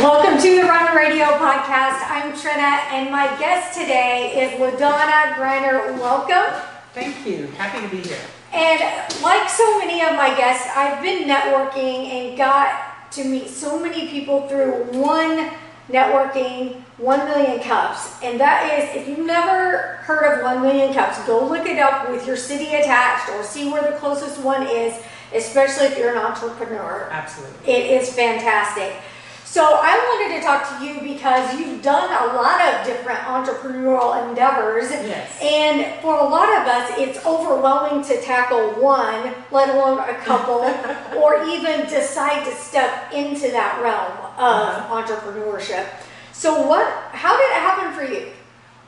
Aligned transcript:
Welcome 0.00 0.40
to 0.40 0.62
the 0.62 0.66
Run 0.66 0.96
Radio 0.96 1.26
podcast. 1.26 2.00
I'm 2.08 2.34
Trina, 2.34 2.80
and 2.90 3.10
my 3.10 3.26
guest 3.38 3.78
today 3.78 4.32
is 4.32 4.58
LaDonna 4.58 5.34
Greiner. 5.34 5.92
Welcome. 5.98 6.58
Thank 6.94 7.26
you. 7.26 7.48
Happy 7.58 7.86
to 7.86 7.88
be 7.94 8.08
here. 8.08 8.16
And 8.50 8.80
like 9.22 9.50
so 9.50 9.78
many 9.78 10.00
of 10.00 10.12
my 10.12 10.34
guests, 10.34 10.66
I've 10.74 11.02
been 11.02 11.28
networking 11.28 12.06
and 12.08 12.38
got 12.38 13.10
to 13.12 13.24
meet 13.24 13.48
so 13.48 13.78
many 13.78 14.08
people 14.08 14.48
through 14.48 14.84
one 14.98 15.50
networking, 15.90 16.80
1 16.96 17.24
Million 17.26 17.60
Cups. 17.62 18.22
And 18.22 18.40
that 18.40 18.72
is, 18.72 19.02
if 19.02 19.06
you've 19.06 19.26
never 19.26 19.98
heard 20.04 20.38
of 20.38 20.42
1 20.42 20.62
Million 20.62 20.94
Cups, 20.94 21.22
go 21.26 21.46
look 21.46 21.66
it 21.66 21.78
up 21.78 22.08
with 22.10 22.26
your 22.26 22.38
city 22.38 22.74
attached 22.74 23.28
or 23.32 23.44
see 23.44 23.70
where 23.70 23.82
the 23.82 23.98
closest 23.98 24.40
one 24.40 24.66
is, 24.66 24.98
especially 25.34 25.88
if 25.88 25.98
you're 25.98 26.12
an 26.12 26.24
entrepreneur. 26.24 27.06
Absolutely. 27.10 27.70
It 27.70 28.00
is 28.00 28.10
fantastic. 28.14 28.94
So 29.50 29.64
I 29.64 29.96
wanted 29.98 30.36
to 30.38 30.46
talk 30.46 30.78
to 30.78 30.86
you 30.86 31.00
because 31.00 31.58
you've 31.58 31.82
done 31.82 32.08
a 32.08 32.36
lot 32.36 32.60
of 32.60 32.86
different 32.86 33.18
entrepreneurial 33.18 34.28
endeavors. 34.28 34.92
Yes. 34.92 35.28
And 35.42 36.00
for 36.00 36.14
a 36.14 36.22
lot 36.22 36.48
of 36.56 36.68
us, 36.68 36.92
it's 36.96 37.26
overwhelming 37.26 38.04
to 38.04 38.22
tackle 38.22 38.80
one, 38.80 39.34
let 39.50 39.70
alone 39.70 39.98
a 39.98 40.14
couple, 40.20 40.60
or 41.20 41.42
even 41.48 41.80
decide 41.88 42.44
to 42.44 42.52
step 42.52 43.12
into 43.12 43.50
that 43.50 43.82
realm 43.82 44.12
of 44.38 44.84
entrepreneurship. 44.88 45.84
So 46.32 46.68
what 46.68 46.86
how 47.10 47.36
did 47.36 47.50
it 47.50 47.60
happen 47.60 47.92
for 47.92 48.04
you? 48.04 48.30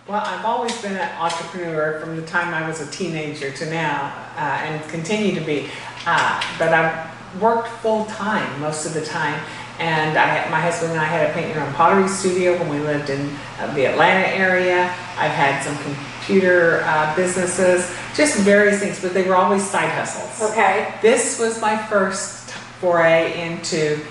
Well, 0.07 0.23
I've 0.25 0.45
always 0.45 0.81
been 0.81 0.97
an 0.97 1.11
entrepreneur 1.19 1.99
from 1.99 2.15
the 2.15 2.23
time 2.23 2.55
I 2.55 2.69
was 2.69 2.81
a 2.81 2.89
teenager 2.93 3.51
to 3.51 3.69
now, 3.69 4.15
uh, 4.37 4.41
and 4.63 4.89
continue 4.89 5.35
to 5.35 5.45
be. 5.45 5.67
Uh, 6.07 6.41
but 6.57 6.73
I've 6.73 7.43
worked 7.43 7.67
full 7.67 8.05
time 8.07 8.61
most 8.61 8.87
of 8.87 8.95
the 8.95 9.05
time. 9.05 9.43
And 9.79 10.17
I, 10.17 10.49
my 10.51 10.61
husband 10.61 10.93
and 10.93 11.01
I 11.01 11.05
had 11.05 11.31
a 11.31 11.33
paint 11.33 11.55
your 11.55 11.65
own 11.65 11.73
pottery 11.75 12.09
studio 12.09 12.59
when 12.59 12.69
we 12.69 12.79
lived 12.79 13.11
in 13.11 13.35
uh, 13.59 13.73
the 13.75 13.87
Atlanta 13.87 14.29
area. 14.29 14.85
I've 15.17 15.33
had 15.33 15.63
some 15.63 15.77
computer 15.83 16.83
uh, 16.85 17.15
businesses, 17.17 17.91
just 18.15 18.39
various 18.41 18.81
things, 18.81 19.01
but 19.01 19.15
they 19.15 19.27
were 19.27 19.35
always 19.35 19.69
side 19.69 19.89
hustles. 19.91 20.51
Okay. 20.53 20.95
This 21.03 21.39
was 21.39 21.61
my 21.61 21.77
first 21.77 22.51
foray 22.81 23.41
into 23.41 24.05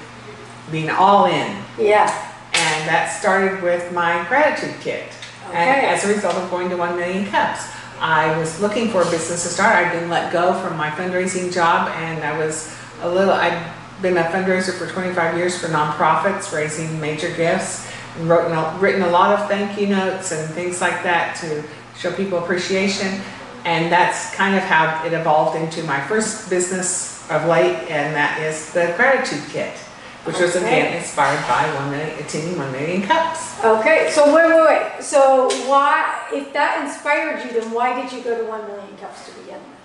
being 0.71 0.89
all 0.89 1.25
in. 1.25 1.63
Yeah. 1.77 2.09
And 2.53 2.89
that 2.89 3.07
started 3.19 3.61
with 3.61 3.91
my 3.93 4.25
gratitude 4.27 4.75
kit. 4.81 5.07
Okay. 5.47 5.57
And 5.57 5.85
as 5.85 6.05
a 6.05 6.13
result 6.13 6.35
of 6.35 6.49
going 6.49 6.69
to 6.69 6.77
1 6.77 6.95
Million 6.97 7.25
Cups, 7.27 7.69
I 7.99 8.35
was 8.37 8.59
looking 8.59 8.89
for 8.89 9.01
a 9.01 9.09
business 9.11 9.43
to 9.43 9.49
start. 9.49 9.75
I'd 9.75 9.91
been 9.91 10.09
let 10.09 10.33
go 10.33 10.53
from 10.59 10.75
my 10.75 10.89
fundraising 10.89 11.53
job 11.53 11.89
and 11.89 12.23
I 12.23 12.37
was 12.37 12.75
a 13.01 13.09
little, 13.09 13.33
I'd 13.33 13.73
been 14.01 14.17
a 14.17 14.23
fundraiser 14.23 14.73
for 14.73 14.87
25 14.87 15.37
years 15.37 15.57
for 15.57 15.67
nonprofits, 15.67 16.53
raising 16.53 16.99
major 16.99 17.33
gifts, 17.35 17.89
and 18.17 18.29
written 18.29 18.51
a, 18.51 18.77
written 18.79 19.01
a 19.01 19.09
lot 19.09 19.39
of 19.39 19.47
thank 19.47 19.79
you 19.79 19.87
notes 19.87 20.31
and 20.31 20.53
things 20.53 20.81
like 20.81 21.03
that 21.03 21.35
to 21.37 21.63
show 21.97 22.11
people 22.11 22.39
appreciation. 22.39 23.21
And 23.63 23.91
that's 23.91 24.33
kind 24.35 24.55
of 24.55 24.63
how 24.63 25.05
it 25.05 25.13
evolved 25.13 25.55
into 25.55 25.83
my 25.83 26.01
first 26.07 26.49
business 26.49 27.29
of 27.29 27.45
late, 27.45 27.77
and 27.89 28.15
that 28.15 28.41
is 28.41 28.73
the 28.73 28.93
gratitude 28.97 29.43
kit, 29.49 29.77
which 30.25 30.39
was 30.39 30.55
again 30.55 30.97
inspired 30.97 31.41
by 31.47 31.71
one 31.75 31.91
million, 31.91 32.17
attending 32.19 32.57
1 32.57 32.71
Million 32.71 33.01
Cups. 33.03 33.63
Okay. 33.63 34.09
So 34.11 34.33
wait, 34.35 34.47
wait, 34.47 34.67
wait. 34.67 35.03
So 35.03 35.49
why 35.69 36.27
if 36.33 36.51
that 36.53 36.83
inspired 36.83 37.45
you, 37.45 37.61
then 37.61 37.71
why 37.71 38.01
did 38.01 38.11
you 38.11 38.23
go 38.23 38.35
to 38.35 38.49
1 38.49 38.67
million 38.67 38.97
cups 38.97 39.27
to 39.27 39.39
begin 39.39 39.59
with? 39.59 39.81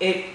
it 0.00 0.26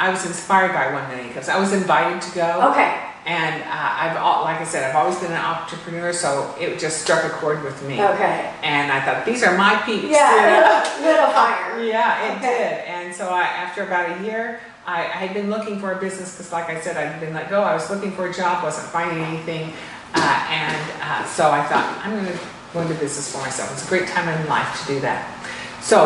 I 0.00 0.08
was 0.10 0.24
inspired 0.24 0.72
by 0.72 0.92
one 0.92 1.06
million 1.10 1.32
cups. 1.34 1.48
I 1.50 1.58
was 1.60 1.72
invited 1.74 2.22
to 2.22 2.34
go, 2.34 2.70
Okay. 2.72 2.98
and 3.26 3.62
uh, 3.64 3.68
I've 4.02 4.16
like 4.48 4.58
I 4.60 4.64
said, 4.64 4.88
I've 4.88 4.96
always 4.96 5.18
been 5.20 5.30
an 5.30 5.36
entrepreneur, 5.38 6.10
so 6.14 6.54
it 6.58 6.78
just 6.78 7.02
struck 7.02 7.22
a 7.22 7.28
chord 7.28 7.62
with 7.62 7.76
me. 7.86 8.02
Okay. 8.02 8.50
And 8.62 8.90
I 8.90 8.98
thought 9.04 9.26
these 9.26 9.42
are 9.44 9.56
my 9.58 9.76
peeps. 9.84 10.08
Yeah, 10.08 10.80
lit 11.04 11.20
a 11.20 11.32
fire. 11.34 11.84
Yeah, 11.84 12.24
it 12.32 12.36
Okay. 12.38 12.48
did. 12.48 12.72
And 12.88 13.14
so 13.14 13.28
I, 13.28 13.42
after 13.42 13.82
about 13.84 14.18
a 14.18 14.24
year, 14.24 14.58
I, 14.86 15.00
I 15.04 15.18
had 15.24 15.34
been 15.34 15.50
looking 15.50 15.78
for 15.78 15.92
a 15.92 16.00
business 16.00 16.32
because, 16.34 16.50
like 16.50 16.70
I 16.70 16.80
said, 16.80 16.96
I'd 16.96 17.20
been 17.20 17.34
let 17.34 17.50
go. 17.50 17.60
I 17.62 17.74
was 17.74 17.90
looking 17.90 18.10
for 18.12 18.26
a 18.26 18.32
job, 18.32 18.64
wasn't 18.64 18.88
finding 18.88 19.22
anything, 19.22 19.74
uh, 20.14 20.46
and 20.50 20.90
uh, 21.02 21.24
so 21.26 21.50
I 21.50 21.62
thought 21.64 22.00
I'm 22.02 22.12
going 22.12 22.26
to 22.26 22.38
go 22.72 22.80
into 22.80 22.94
business 22.94 23.30
for 23.30 23.38
myself. 23.42 23.70
It's 23.74 23.84
a 23.84 23.88
great 23.88 24.08
time 24.08 24.26
in 24.28 24.48
life 24.48 24.80
to 24.80 24.94
do 24.94 25.00
that. 25.00 25.28
So 25.82 26.00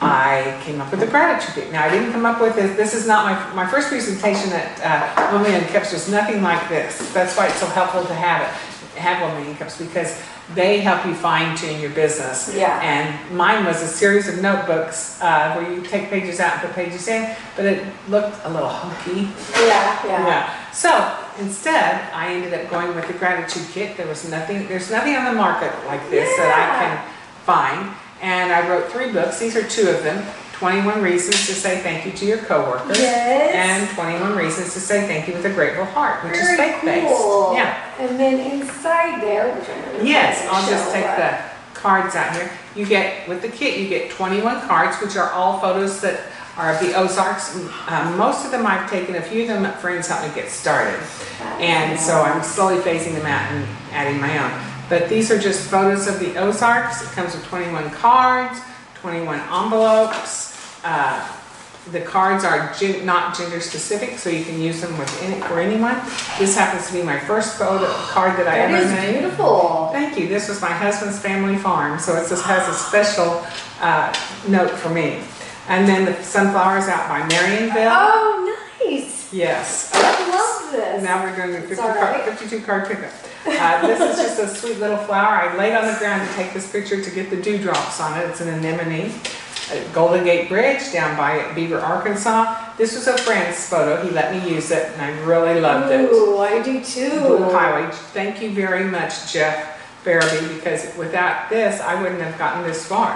I 0.00 0.60
came 0.64 0.80
up 0.80 0.90
with 0.90 1.02
a 1.02 1.06
gratitude 1.06 1.54
kit. 1.54 1.72
Now 1.72 1.84
I 1.84 1.90
didn't 1.90 2.12
come 2.12 2.24
up 2.24 2.40
with 2.40 2.54
this. 2.54 2.76
This 2.76 2.94
is 2.94 3.06
not 3.06 3.24
my 3.24 3.64
my 3.64 3.70
first 3.70 3.88
presentation 3.88 4.52
at 4.52 4.80
uh, 4.80 5.32
One 5.32 5.42
Million 5.42 5.64
Cups. 5.66 5.92
Was 5.92 6.08
nothing 6.08 6.42
like 6.42 6.68
this. 6.68 7.12
That's 7.12 7.36
why 7.36 7.46
it's 7.48 7.58
so 7.58 7.66
helpful 7.66 8.04
to 8.04 8.14
have 8.14 8.42
it, 8.42 8.98
have 9.00 9.20
One 9.22 9.34
Million 9.38 9.56
Cups 9.56 9.78
because 9.78 10.22
they 10.54 10.80
help 10.80 11.04
you 11.04 11.14
fine 11.14 11.56
tune 11.56 11.80
your 11.80 11.90
business. 11.90 12.54
Yeah. 12.54 12.80
And 12.80 13.36
mine 13.36 13.64
was 13.64 13.82
a 13.82 13.86
series 13.86 14.28
of 14.28 14.40
notebooks 14.40 15.20
uh, 15.20 15.54
where 15.54 15.70
you 15.70 15.82
take 15.82 16.08
pages 16.08 16.40
out 16.40 16.54
and 16.54 16.62
put 16.62 16.74
pages 16.74 17.06
in, 17.08 17.34
but 17.54 17.66
it 17.66 17.84
looked 18.08 18.38
a 18.44 18.48
little 18.48 18.68
hunky. 18.68 19.28
Yeah, 19.52 20.06
yeah. 20.06 20.26
Yeah. 20.26 20.72
So 20.72 21.18
instead, 21.38 22.08
I 22.14 22.32
ended 22.32 22.54
up 22.54 22.70
going 22.70 22.94
with 22.94 23.06
the 23.08 23.14
gratitude 23.14 23.66
kit. 23.72 23.96
There 23.96 24.06
was 24.06 24.30
nothing. 24.30 24.68
There's 24.68 24.90
nothing 24.90 25.16
on 25.16 25.24
the 25.24 25.32
market 25.34 25.72
like 25.86 26.08
this 26.08 26.34
that 26.36 26.54
I 26.54 26.84
can 26.84 27.14
find. 27.44 27.94
And 28.20 28.52
I 28.52 28.68
wrote 28.68 28.90
three 28.90 29.12
books. 29.12 29.38
These 29.38 29.56
are 29.56 29.66
two 29.68 29.88
of 29.88 30.02
them. 30.02 30.24
21 30.54 31.02
Reasons 31.02 31.46
to 31.46 31.54
Say 31.54 31.80
Thank 31.82 32.04
You 32.04 32.10
to 32.10 32.26
Your 32.26 32.38
Coworkers. 32.38 32.98
Yes. 32.98 33.54
And 33.54 33.96
21 33.96 34.36
Reasons 34.36 34.74
to 34.74 34.80
Say 34.80 35.06
Thank 35.06 35.28
You 35.28 35.34
with 35.34 35.44
a 35.44 35.54
Grateful 35.54 35.84
Heart, 35.84 36.24
which 36.24 36.32
is 36.34 36.40
Very 36.40 36.56
faith-based. 36.56 37.06
cool. 37.06 37.54
Yeah. 37.54 37.80
And 38.00 38.18
then 38.18 38.40
inside 38.52 39.20
there, 39.22 39.54
which 39.54 39.68
Yes, 40.04 40.44
I'll 40.50 40.64
show, 40.64 40.70
just 40.70 40.92
take 40.92 41.04
the 41.04 41.38
cards 41.74 42.16
out 42.16 42.34
here. 42.34 42.50
You 42.74 42.86
get, 42.86 43.28
with 43.28 43.40
the 43.40 43.48
kit, 43.48 43.78
you 43.78 43.88
get 43.88 44.10
21 44.10 44.62
cards, 44.62 45.00
which 45.00 45.16
are 45.16 45.30
all 45.30 45.60
photos 45.60 46.00
that 46.00 46.22
are 46.56 46.74
of 46.74 46.80
the 46.80 46.92
Ozarks. 46.92 47.54
Um, 47.86 48.16
most 48.16 48.44
of 48.44 48.50
them 48.50 48.66
I've 48.66 48.90
taken, 48.90 49.14
a 49.14 49.22
few 49.22 49.42
of 49.42 49.48
them 49.48 49.72
friends 49.74 50.08
helped 50.08 50.26
me 50.28 50.34
get 50.34 50.50
started. 50.50 50.98
And 51.60 51.98
so 51.98 52.20
I'm 52.20 52.42
slowly 52.42 52.82
phasing 52.82 53.14
them 53.14 53.26
out 53.26 53.48
and 53.52 53.64
adding 53.92 54.20
my 54.20 54.36
own. 54.38 54.77
But 54.88 55.08
these 55.08 55.30
are 55.30 55.38
just 55.38 55.68
photos 55.70 56.06
of 56.06 56.18
the 56.20 56.36
Ozarks. 56.38 57.02
It 57.02 57.08
comes 57.14 57.34
with 57.34 57.44
21 57.46 57.90
cards, 57.90 58.58
21 58.96 59.38
envelopes. 59.40 60.56
Uh, 60.84 61.26
the 61.92 62.00
cards 62.00 62.44
are 62.44 62.72
gen- 62.78 63.04
not 63.06 63.36
gender 63.36 63.60
specific, 63.60 64.18
so 64.18 64.28
you 64.30 64.44
can 64.44 64.60
use 64.60 64.80
them 64.82 64.96
with 64.98 65.22
any, 65.22 65.40
for 65.42 65.58
anyone. 65.58 65.94
This 66.38 66.54
happens 66.56 66.86
to 66.88 66.92
be 66.92 67.02
my 67.02 67.18
first 67.18 67.56
photo 67.58 67.86
card 68.08 68.38
that 68.38 68.46
I 68.46 68.58
That 68.58 68.70
ever 68.70 68.76
is 68.84 68.92
made. 68.92 69.18
beautiful. 69.20 69.88
Thank 69.92 70.18
you. 70.18 70.28
This 70.28 70.48
was 70.48 70.60
my 70.60 70.68
husband's 70.72 71.18
family 71.18 71.56
farm, 71.56 71.98
so 71.98 72.14
it 72.16 72.28
just 72.28 72.44
has 72.44 72.68
a 72.68 72.74
special 72.74 73.44
uh, 73.80 74.12
note 74.48 74.70
for 74.70 74.90
me. 74.90 75.20
And 75.68 75.86
then 75.88 76.04
the 76.06 76.14
sunflowers 76.22 76.88
out 76.88 77.08
by 77.08 77.20
Marionville. 77.28 77.90
Oh, 77.90 78.56
nice. 78.84 79.32
Yes. 79.32 79.90
I 79.94 80.30
love 80.30 80.57
this. 80.72 81.02
Now 81.02 81.22
we're 81.22 81.34
doing 81.34 81.52
the 81.52 81.60
50 81.60 81.72
It's 81.72 81.80
card, 81.80 81.96
right. 81.96 82.24
52 82.24 82.60
card 82.64 82.88
pickup. 82.88 83.12
Uh, 83.46 83.86
this 83.86 84.00
is 84.00 84.16
just 84.16 84.38
a 84.40 84.48
sweet 84.48 84.78
little 84.78 84.98
flower. 84.98 85.48
I 85.48 85.56
laid 85.56 85.74
on 85.74 85.86
the 85.86 85.98
ground 85.98 86.28
to 86.28 86.34
take 86.34 86.52
this 86.52 86.70
picture 86.70 87.02
to 87.02 87.10
get 87.10 87.30
the 87.30 87.36
dewdrops 87.40 88.00
on 88.00 88.18
it. 88.18 88.24
It's 88.28 88.40
an 88.40 88.48
anemone. 88.48 89.12
At 89.70 89.92
Golden 89.92 90.24
Gate 90.24 90.48
Bridge 90.48 90.92
down 90.92 91.14
by 91.14 91.52
Beaver, 91.52 91.78
Arkansas. 91.78 92.74
This 92.78 92.94
was 92.94 93.06
a 93.06 93.18
friend's 93.18 93.68
photo. 93.68 94.02
He 94.02 94.10
let 94.10 94.32
me 94.32 94.54
use 94.54 94.70
it, 94.70 94.90
and 94.92 95.02
I 95.02 95.10
really 95.24 95.60
loved 95.60 95.92
it. 95.92 96.10
Ooh, 96.10 96.38
I 96.38 96.62
do 96.62 96.82
too. 96.82 97.10
Blue 97.20 97.50
Highway. 97.50 97.90
Thank 97.92 98.40
you 98.40 98.50
very 98.52 98.84
much, 98.84 99.30
Jeff 99.30 99.78
Farabee, 100.04 100.54
because 100.54 100.96
without 100.96 101.50
this, 101.50 101.82
I 101.82 102.00
wouldn't 102.00 102.22
have 102.22 102.38
gotten 102.38 102.62
this 102.62 102.86
far. 102.86 103.12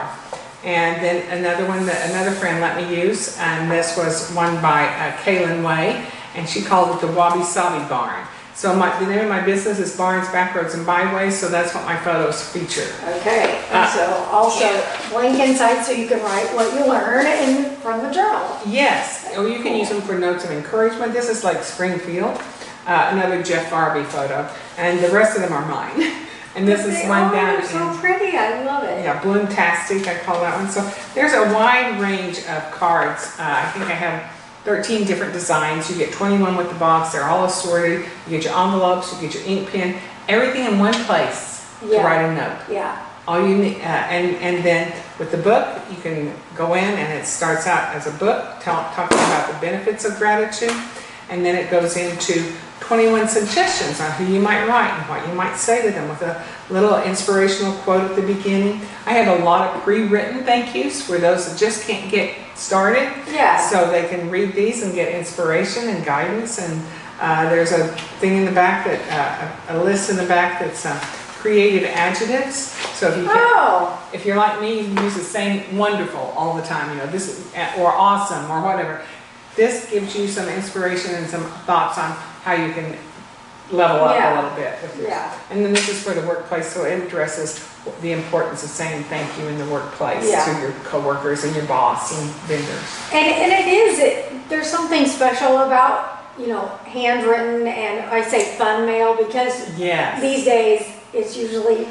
And 0.65 1.03
then 1.03 1.39
another 1.39 1.67
one 1.67 1.87
that 1.87 2.11
another 2.11 2.33
friend 2.33 2.61
let 2.61 2.77
me 2.77 3.03
use, 3.03 3.39
and 3.39 3.71
this 3.71 3.97
was 3.97 4.31
one 4.33 4.61
by 4.61 4.85
uh, 4.85 5.17
Kaylin 5.23 5.67
Way, 5.67 6.07
and 6.35 6.49
she 6.49 6.63
called 6.63 6.97
it 6.97 7.07
the 7.07 7.13
Wabi 7.13 7.43
Sabi 7.43 7.87
Barn. 7.89 8.27
So 8.55 8.77
my, 8.77 8.97
the 9.01 9.07
name 9.07 9.21
of 9.21 9.29
my 9.29 9.41
business 9.41 9.79
is 9.79 9.97
Barns, 9.97 10.29
Backroads, 10.29 10.75
and 10.75 10.85
Byways, 10.85 11.39
so 11.39 11.49
that's 11.49 11.75
what 11.75 11.87
my 11.87 11.97
photos 11.97 12.47
feature. 12.51 12.87
Okay, 13.17 13.63
and 13.71 13.79
Uh, 13.79 13.89
so 13.89 14.13
also 14.31 14.69
blank 15.11 15.39
inside 15.41 15.83
so 15.83 15.93
you 15.93 16.07
can 16.07 16.21
write 16.23 16.55
what 16.55 16.73
you 16.75 16.85
learn 16.87 17.27
in 17.27 17.77
from 17.77 18.03
the 18.07 18.11
journal. 18.13 18.59
Yes, 18.67 19.33
or 19.37 19.49
you 19.49 19.63
can 19.63 19.75
use 19.75 19.89
them 19.89 20.03
for 20.03 20.19
notes 20.19 20.45
of 20.45 20.51
encouragement. 20.51 21.15
This 21.15 21.31
is 21.31 21.45
like 21.45 21.65
Springfield, 21.65 22.39
uh, 22.87 23.09
another 23.13 23.43
Jeff 23.43 23.71
Farabee 23.71 24.05
photo, 24.05 24.47
and 24.77 25.01
the 25.01 25.09
rest 25.11 25.35
of 25.35 25.43
them 25.43 25.53
are 25.53 25.67
mine. 25.67 26.13
And 26.55 26.69
this 26.69 26.85
is 26.85 27.09
one 27.09 27.33
down 27.33 27.63
in 27.63 27.67
so 27.67 27.97
pretty. 27.97 28.37
I 28.37 28.63
love 28.65 28.85
it. 28.85 29.03
Yeah, 29.03 29.19
Bloomtastic, 29.23 30.07
I 30.07 30.19
call 30.19 30.39
that 30.43 30.55
one. 30.55 30.69
So 30.69 30.83
there's 31.15 31.33
a 31.33 31.51
wide 31.55 31.99
range 31.99 32.41
of 32.41 32.71
cards. 32.73 33.35
Uh, 33.39 33.45
I 33.65 33.71
think 33.71 33.87
I 33.87 33.95
have 33.95 34.32
13 34.65 35.07
different 35.07 35.33
designs. 35.33 35.91
You 35.91 35.97
get 35.97 36.13
21 36.13 36.57
with 36.57 36.69
the 36.69 36.79
box. 36.79 37.13
They're 37.13 37.25
all 37.25 37.47
assorted. 37.47 38.07
You 38.27 38.31
get 38.31 38.45
your 38.45 38.57
envelopes, 38.57 39.13
you 39.13 39.29
get 39.29 39.35
your 39.35 39.45
ink 39.45 39.71
pen, 39.71 40.01
everything 40.29 40.67
in 40.67 40.79
one 40.79 40.95
place 41.05 41.69
to 41.81 41.99
write 41.99 42.25
a 42.25 42.35
note. 42.35 42.61
Yeah. 42.71 43.07
All 43.27 43.47
you 43.47 43.57
need, 43.57 43.77
uh, 43.77 43.85
and, 43.85 44.37
and 44.37 44.65
then 44.65 44.93
with 45.19 45.31
the 45.31 45.39
book, 45.39 45.81
you 45.91 45.97
can 45.97 46.35
go 46.57 46.75
in 46.75 46.85
and 46.85 47.19
it 47.19 47.25
starts 47.25 47.67
out 47.67 47.95
as 47.95 48.07
a 48.07 48.19
book 48.19 48.61
talking 48.61 49.19
about 49.19 49.53
the 49.53 49.59
benefits 49.61 50.05
of 50.05 50.17
gratitude. 50.17 50.75
And 51.29 51.45
then 51.45 51.55
it 51.55 51.71
goes 51.71 51.97
into 51.97 52.53
21 52.87 53.29
suggestions 53.29 54.01
on 54.01 54.11
who 54.13 54.25
you 54.33 54.41
might 54.41 54.67
write 54.67 54.91
and 54.91 55.09
what 55.09 55.27
you 55.29 55.35
might 55.35 55.55
say 55.57 55.83
to 55.83 55.91
them 55.91 56.09
with 56.09 56.21
a 56.23 56.45
little 56.69 57.01
inspirational 57.03 57.73
quote 57.79 58.11
at 58.11 58.17
the 58.17 58.23
beginning. 58.23 58.81
I 59.07 59.13
have 59.15 59.41
a 59.41 59.45
lot 59.45 59.75
of 59.75 59.83
pre-written 59.83 60.45
thank 60.45 60.75
yous 60.75 61.01
for 61.05 61.19
those 61.19 61.49
that 61.51 61.59
just 61.59 61.87
can't 61.87 62.11
get 62.11 62.35
started. 62.57 63.13
Yeah. 63.33 63.57
So 63.71 63.91
they 63.91 64.09
can 64.09 64.29
read 64.31 64.55
these 64.55 64.83
and 64.83 64.93
get 64.95 65.15
inspiration 65.15 65.89
and 65.89 66.05
guidance. 66.05 66.59
And 66.59 66.83
uh, 67.21 67.49
there's 67.51 67.73
a 67.73 67.89
thing 68.21 68.37
in 68.39 68.45
the 68.45 68.53
back 68.53 68.85
that, 68.87 69.61
uh, 69.71 69.79
a 69.79 69.83
list 69.85 70.11
in 70.11 70.17
the 70.17 70.27
back 70.27 70.61
that's 70.61 70.85
uh, 70.85 70.99
creative 71.39 71.85
adjectives. 71.91 72.57
So 72.99 73.09
if 73.11 73.17
you 73.17 73.25
can, 73.25 73.33
Oh, 73.37 74.11
if 74.13 74.27
you're 74.27 74.37
like 74.37 74.61
me, 74.61 74.81
you 74.81 75.03
use 75.03 75.15
the 75.15 75.23
same 75.25 75.77
wonderful 75.79 76.21
all 76.37 76.57
the 76.57 76.63
time, 76.63 76.91
you 76.91 76.97
know, 76.97 77.07
this, 77.07 77.29
is- 77.29 77.53
or 77.79 77.93
awesome, 77.93 78.51
or 78.51 78.61
whatever. 78.63 79.03
This 79.55 79.91
gives 79.91 80.17
you 80.17 80.27
some 80.29 80.49
inspiration 80.49 81.15
and 81.15 81.27
some 81.29 81.45
thoughts 81.67 81.99
on 81.99 82.17
how 82.43 82.53
you 82.55 82.73
can 82.73 82.97
level 83.71 84.05
up 84.05 84.17
Yeah. 84.17 84.35
a 84.35 84.43
little 84.43 84.57
bit 84.57 84.75
yours. 84.99 85.09
Yeah. 85.09 85.33
And 85.51 85.65
then 85.65 85.73
this 85.73 85.89
is 85.89 86.03
for 86.03 86.13
the 86.13 86.27
workplace, 86.27 86.67
so 86.73 86.85
it 86.85 87.03
addresses 87.03 87.65
the 88.01 88.13
importance 88.13 88.63
of 88.63 88.71
saying 88.71 89.05
thank 89.05 89.27
you 89.39 89.47
in 89.49 89.59
the 89.59 89.65
workplace 89.67 90.29
Yeah. 90.29 90.45
to 90.45 90.61
your 90.61 90.73
coworkers 90.85 91.45
and 91.45 91.55
your 91.57 91.65
boss 91.65 92.13
and 92.19 92.31
vendors. 92.47 92.85
and, 93.13 93.27
and 93.27 93.53
it 93.53 93.67
is, 93.67 93.99
it, 93.99 94.49
there's 94.49 94.67
something 94.69 95.07
special 95.07 95.59
about, 95.63 96.19
you 96.39 96.49
know, 96.49 96.67
handwritten 96.85 97.67
and 97.67 98.05
I 98.11 98.23
say 98.23 98.57
fun 98.57 98.87
mail 98.87 99.17
because 99.17 99.69
Yes. 99.79 100.21
these 100.21 100.45
days, 100.45 100.87
it's 101.13 101.37
usually 101.37 101.87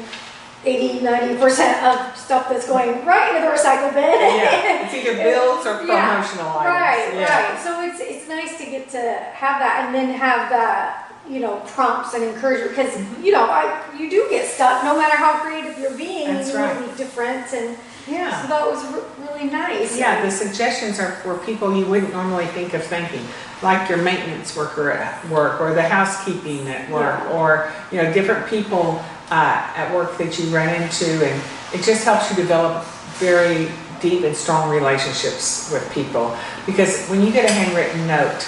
80, 0.64 1.00
90% 1.00 1.82
of 1.82 2.16
stuff 2.16 2.48
that's 2.48 2.66
going 2.68 3.04
right 3.04 3.34
into 3.34 3.46
the 3.48 3.52
recycle 3.52 3.92
bin. 3.92 4.02
Yeah, 4.04 4.84
it's 4.84 4.94
either 4.94 5.16
bills 5.16 5.66
or 5.66 5.82
Yeah, 5.84 6.22
promotional 6.22 6.48
items. 6.56 6.64
Right, 6.66 7.14
Yeah. 7.20 7.50
right. 7.52 7.60
So 7.60 7.82
it's, 7.82 8.00
it's 8.00 8.28
nice 8.28 8.56
to 8.58 8.64
get 8.70 8.88
to 8.90 9.00
have 9.34 9.58
that 9.58 9.84
and 9.86 9.94
then 9.94 10.10
have 10.10 10.50
that, 10.50 11.08
you 11.28 11.40
know, 11.40 11.56
prompts 11.66 12.14
and 12.14 12.22
encouragement 12.24 12.70
because, 12.76 12.92
Mm-hmm. 12.94 13.24
you 13.24 13.32
know, 13.32 13.44
I, 13.44 13.82
you 13.98 14.08
do 14.10 14.26
get 14.30 14.46
stuck 14.48 14.84
no 14.84 14.96
matter 14.96 15.16
how 15.16 15.40
creative 15.42 15.78
you're 15.78 15.96
being. 15.96 16.28
That's 16.28 16.52
you 16.52 16.58
right. 16.58 16.78
will 16.80 16.88
be 16.88 16.96
different 16.96 17.52
and 17.54 17.76
Yeah. 18.06 18.42
so 18.42 18.48
that 18.48 18.64
was 18.64 18.84
re- 18.92 19.26
really 19.26 19.50
nice. 19.50 19.98
Yeah, 19.98 20.22
the 20.24 20.30
suggestions 20.30 21.00
are 21.00 21.10
for 21.22 21.38
people 21.38 21.76
you 21.76 21.86
wouldn't 21.86 22.12
normally 22.12 22.46
think 22.46 22.74
of 22.74 22.84
thinking 22.84 23.24
like 23.62 23.88
your 23.88 23.98
maintenance 23.98 24.56
worker 24.56 24.90
at 24.90 25.24
work, 25.28 25.60
or 25.60 25.72
the 25.72 25.82
housekeeping 25.82 26.66
at 26.68 26.90
work, 26.90 27.20
Yeah. 27.20 27.30
or, 27.38 27.70
you 27.92 28.02
know, 28.02 28.12
different 28.12 28.48
people 28.48 29.00
uh, 29.30 29.72
at 29.76 29.92
work 29.94 30.18
that 30.18 30.38
you 30.38 30.46
run 30.54 30.68
into, 30.68 31.06
and 31.24 31.42
it 31.72 31.82
just 31.82 32.04
helps 32.04 32.30
you 32.30 32.36
develop 32.36 32.84
very 33.18 33.70
deep 34.00 34.24
and 34.24 34.34
strong 34.36 34.68
relationships 34.70 35.70
with 35.72 35.88
people. 35.92 36.36
Because 36.66 37.06
when 37.08 37.22
you 37.22 37.32
get 37.32 37.48
a 37.48 37.52
handwritten 37.52 38.06
note, 38.06 38.46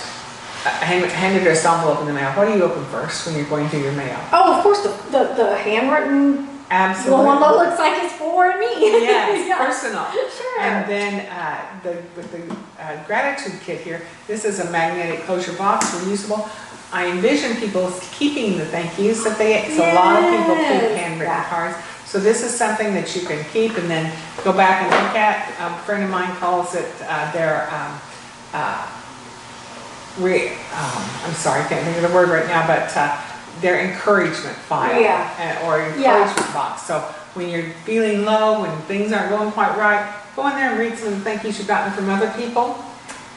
a 0.67 0.69
hand- 0.71 1.05
handed 1.13 1.47
us 1.47 1.65
envelope 1.65 2.01
in 2.01 2.07
the 2.07 2.13
mail, 2.13 2.31
what 2.33 2.47
do 2.47 2.55
you 2.57 2.63
open 2.65 2.85
first 2.87 3.27
when 3.27 3.37
you're 3.37 3.49
going 3.49 3.69
through 3.69 3.83
your 3.83 3.93
mail? 3.93 4.19
Oh, 4.33 4.57
of 4.57 4.63
course, 4.63 4.83
the, 4.83 4.89
the, 5.11 5.35
the 5.35 5.57
handwritten, 5.59 6.47
the 6.47 6.53
Absolutely. 6.71 7.27
one 7.27 7.41
that 7.41 7.51
looks 7.55 7.79
like 7.79 8.03
it's 8.03 8.15
for 8.15 8.59
me. 8.59 8.67
Yes, 8.81 9.47
Yeah. 9.49 9.59
personal. 9.59 10.05
Sure. 10.11 10.61
And 10.61 10.91
then 10.91 11.27
uh, 11.31 11.81
the, 11.83 12.03
with 12.17 12.33
the 12.33 12.83
uh, 12.83 13.05
gratitude 13.07 13.61
kit 13.63 13.81
here, 13.83 14.03
this 14.27 14.45
is 14.45 14.59
a 14.61 14.71
magnetic 14.71 15.21
closure 15.25 15.53
box, 15.53 15.87
reusable. 15.97 16.49
I 16.95 17.11
envision 17.11 17.57
people 17.57 17.93
keeping 18.13 18.57
the 18.57 18.65
thank 18.67 18.97
yous 19.01 19.25
that 19.25 19.37
they, 19.37 19.69
so 19.77 19.83
a 19.83 19.95
lot 19.95 20.23
of 20.23 20.31
people 20.31 20.55
keep 20.55 20.95
handwritten 20.97 21.35
Yeah. 21.35 21.45
cards. 21.51 21.77
So 22.07 22.21
this 22.21 22.45
is 22.45 22.57
something 22.57 22.95
that 22.95 23.17
you 23.17 23.27
can 23.27 23.45
keep 23.53 23.77
and 23.77 23.91
then 23.91 24.13
go 24.45 24.53
back 24.53 24.83
and 24.83 24.91
look 24.93 25.17
at. 25.17 25.49
A 25.59 25.75
friend 25.83 26.05
of 26.05 26.11
mine 26.11 26.35
calls 26.37 26.77
it 26.77 26.87
uh, 27.09 27.33
their, 27.33 27.69
um, 27.75 27.99
uh, 28.53 28.87
re, 30.21 30.51
um, 30.51 31.03
I'm 31.27 31.35
sorry, 31.35 31.63
I 31.63 31.67
can't 31.67 31.85
think 31.85 31.97
of 31.97 32.09
the 32.09 32.15
word 32.15 32.29
right 32.29 32.47
now, 32.47 32.65
but 32.65 32.97
uh, 32.97 33.21
their 33.61 33.81
encouragement 33.81 34.57
file. 34.57 35.01
Yeah. 35.01 35.59
uh, 35.61 35.67
Or 35.67 35.79
Yeah. 35.99 36.23
encouragement 36.23 36.55
box. 36.55 36.83
So 36.87 37.01
when 37.35 37.49
you're 37.49 37.71
feeling 37.85 38.25
low, 38.25 38.63
when 38.63 38.71
things 38.83 39.13
aren't 39.13 39.31
going 39.31 39.51
quite 39.51 39.77
right, 39.77 40.07
go 40.37 40.47
in 40.47 40.55
there 40.55 40.71
and 40.71 40.79
read 40.79 40.97
some 40.97 41.09
of 41.09 41.15
the 41.19 41.25
thank 41.25 41.43
yous 41.43 41.59
you've 41.59 41.67
gotten 41.67 41.93
from 41.93 42.09
other 42.09 42.31
people. 42.37 42.79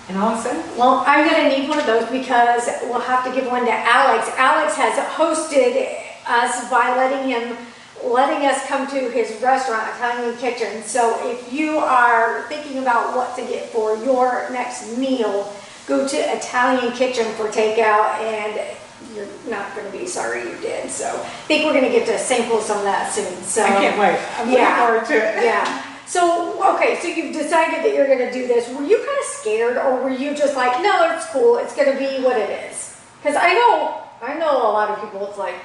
And 0.09 0.18
all 0.18 0.30
of 0.30 0.39
a 0.39 0.42
sudden, 0.42 0.77
Well, 0.77 1.04
I'm 1.06 1.27
gonna 1.27 1.50
need 1.50 1.68
one 1.68 1.80
of 1.80 1.86
those 1.86 2.09
because 2.09 2.69
we'll 2.83 3.01
have 3.01 3.25
to 3.25 3.31
give 3.31 3.50
one 3.51 3.65
to 3.65 3.74
Alex. 3.74 4.30
Alex 4.38 4.75
has 4.75 4.98
hosted 5.15 5.98
us 6.27 6.69
by 6.69 6.95
letting 6.95 7.30
him, 7.30 7.57
letting 8.04 8.45
us 8.48 8.65
come 8.68 8.88
to 8.88 9.09
his 9.09 9.42
restaurant, 9.42 9.83
Italian 9.95 10.38
Kitchen. 10.38 10.81
So 10.83 11.19
if 11.30 11.51
you 11.51 11.77
are 11.77 12.44
thinking 12.48 12.80
about 12.80 13.15
what 13.15 13.36
to 13.36 13.42
get 13.42 13.69
for 13.69 13.98
your 13.98 14.50
next 14.51 14.98
meal, 14.98 15.54
go 15.88 16.07
to 16.07 16.18
Italian 16.18 16.94
Kitchen 16.94 17.25
for 17.33 17.48
takeout 17.50 18.19
and 18.21 18.77
you're 19.13 19.27
not 19.50 19.75
gonna 19.75 19.89
be 19.89 20.06
sorry 20.06 20.42
you 20.44 20.56
did. 20.62 20.89
So 20.89 21.07
I 21.07 21.30
think 21.48 21.65
we're 21.65 21.74
gonna 21.74 21.89
get 21.89 22.06
to 22.07 22.18
sample 22.18 22.62
some 22.62 22.77
of 22.77 22.83
that 22.83 23.12
soon, 23.12 23.42
so. 23.44 23.63
I 23.63 23.69
can't 23.69 24.00
wait. 24.00 24.19
I'm 24.38 24.50
looking 24.50 24.65
forward 24.75 25.06
to 25.07 25.13
it. 25.15 25.44
Yeah. 25.44 25.83
So, 26.07 26.75
okay, 26.75 26.98
so 27.01 27.07
you've 27.09 27.33
decided 27.33 27.83
that 27.83 27.94
you're 27.94 28.07
gonna 28.07 28.31
do 28.31 28.48
this. 28.48 28.69
Were 28.69 28.83
you 28.83 28.98
kind 28.98 29.19
of 29.19 29.25
scared 29.25 29.77
or 29.77 30.01
were 30.01 30.09
you 30.09 30.33
just 30.33 30.56
like, 30.56 30.81
no, 30.81 31.13
it's 31.13 31.25
cool, 31.27 31.57
it's 31.57 31.75
gonna 31.75 31.98
be 31.98 32.24
what 32.24 32.38
it 32.38 32.50
is? 32.71 32.95
Because 33.21 33.36
I 33.36 33.54
know, 33.54 34.01
I 34.21 34.36
know 34.36 34.51
a 34.51 34.71
lot 34.71 34.89
of 34.89 35.01
people, 35.01 35.27
it's 35.27 35.38
like, 35.38 35.56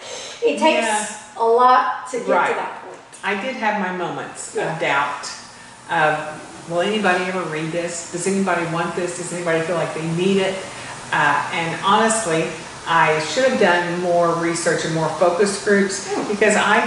it 0.42 0.58
takes 0.58 0.82
Yeah. 0.86 1.06
a 1.36 1.44
lot 1.44 2.10
to 2.10 2.18
get 2.18 2.28
Right. 2.28 2.48
to 2.48 2.54
that 2.54 2.82
point. 2.82 2.98
I 3.22 3.34
did 3.36 3.54
have 3.56 3.80
my 3.80 3.92
moments 3.92 4.52
Yeah. 4.54 4.72
of 4.74 4.80
doubt. 4.80 5.30
Of, 5.90 6.70
will 6.70 6.80
anybody 6.80 7.24
ever 7.26 7.42
read 7.42 7.70
this? 7.70 8.10
Does 8.10 8.26
anybody 8.26 8.64
want 8.66 8.96
this? 8.96 9.18
Does 9.18 9.32
anybody 9.32 9.60
feel 9.62 9.76
like 9.76 9.94
they 9.94 10.02
need 10.02 10.38
it? 10.38 10.56
Uh, 11.12 11.40
and 11.52 11.76
honestly, 11.84 12.48
I 12.88 13.20
should 13.20 13.44
have 13.48 13.60
done 13.60 14.00
more 14.00 14.30
research 14.34 14.84
and 14.84 14.94
more 14.94 15.08
focus 15.20 15.62
groups 15.64 16.08
because 16.28 16.56
I 16.56 16.80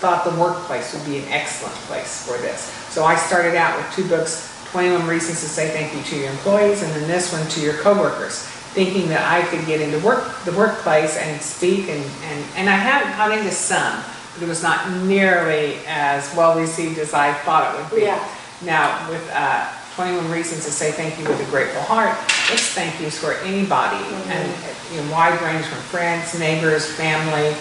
thought 0.00 0.24
the 0.24 0.30
workplace 0.40 0.94
would 0.94 1.04
be 1.04 1.18
an 1.18 1.24
excellent 1.30 1.74
place 1.86 2.24
for 2.26 2.38
this. 2.38 2.70
So 2.96 3.04
I 3.04 3.14
started 3.14 3.54
out 3.54 3.76
with 3.76 3.94
two 3.94 4.08
books, 4.08 4.50
21 4.70 5.06
Reasons 5.06 5.42
to 5.42 5.46
Say 5.46 5.68
Thank 5.68 5.94
You 5.94 6.02
to 6.02 6.16
Your 6.18 6.30
Employees, 6.30 6.82
and 6.82 6.90
then 6.92 7.06
this 7.06 7.30
one 7.30 7.46
to 7.48 7.60
your 7.60 7.74
coworkers, 7.74 8.38
thinking 8.72 9.10
that 9.10 9.20
I 9.30 9.46
could 9.48 9.66
get 9.66 9.82
into 9.82 9.98
work, 9.98 10.34
the 10.46 10.52
workplace 10.52 11.18
and 11.18 11.38
speak 11.42 11.90
and, 11.90 12.02
and, 12.02 12.44
and 12.56 12.70
I 12.70 12.72
have 12.72 13.14
got 13.18 13.36
into 13.36 13.50
some, 13.50 14.02
but 14.32 14.42
it 14.42 14.48
was 14.48 14.62
not 14.62 14.90
nearly 15.02 15.76
as 15.86 16.34
well 16.34 16.58
received 16.58 16.98
as 16.98 17.12
I 17.12 17.34
thought 17.34 17.74
it 17.74 17.82
would 17.82 18.00
be. 18.00 18.06
Yeah. 18.06 18.28
Now, 18.64 19.10
with 19.10 19.30
uh, 19.30 19.70
21 19.96 20.30
Reasons 20.30 20.64
to 20.64 20.70
Say 20.70 20.90
Thank 20.90 21.18
You 21.18 21.28
with 21.28 21.46
a 21.46 21.50
Grateful 21.50 21.82
Heart, 21.82 22.16
it's 22.50 22.72
thank 22.72 22.98
yous 22.98 23.18
for 23.18 23.34
anybody 23.44 24.02
and 24.32 24.50
you 24.90 25.02
know, 25.02 25.12
wide 25.12 25.38
range 25.42 25.66
from 25.66 25.80
friends, 25.92 26.38
neighbors, 26.38 26.90
family, 26.90 27.54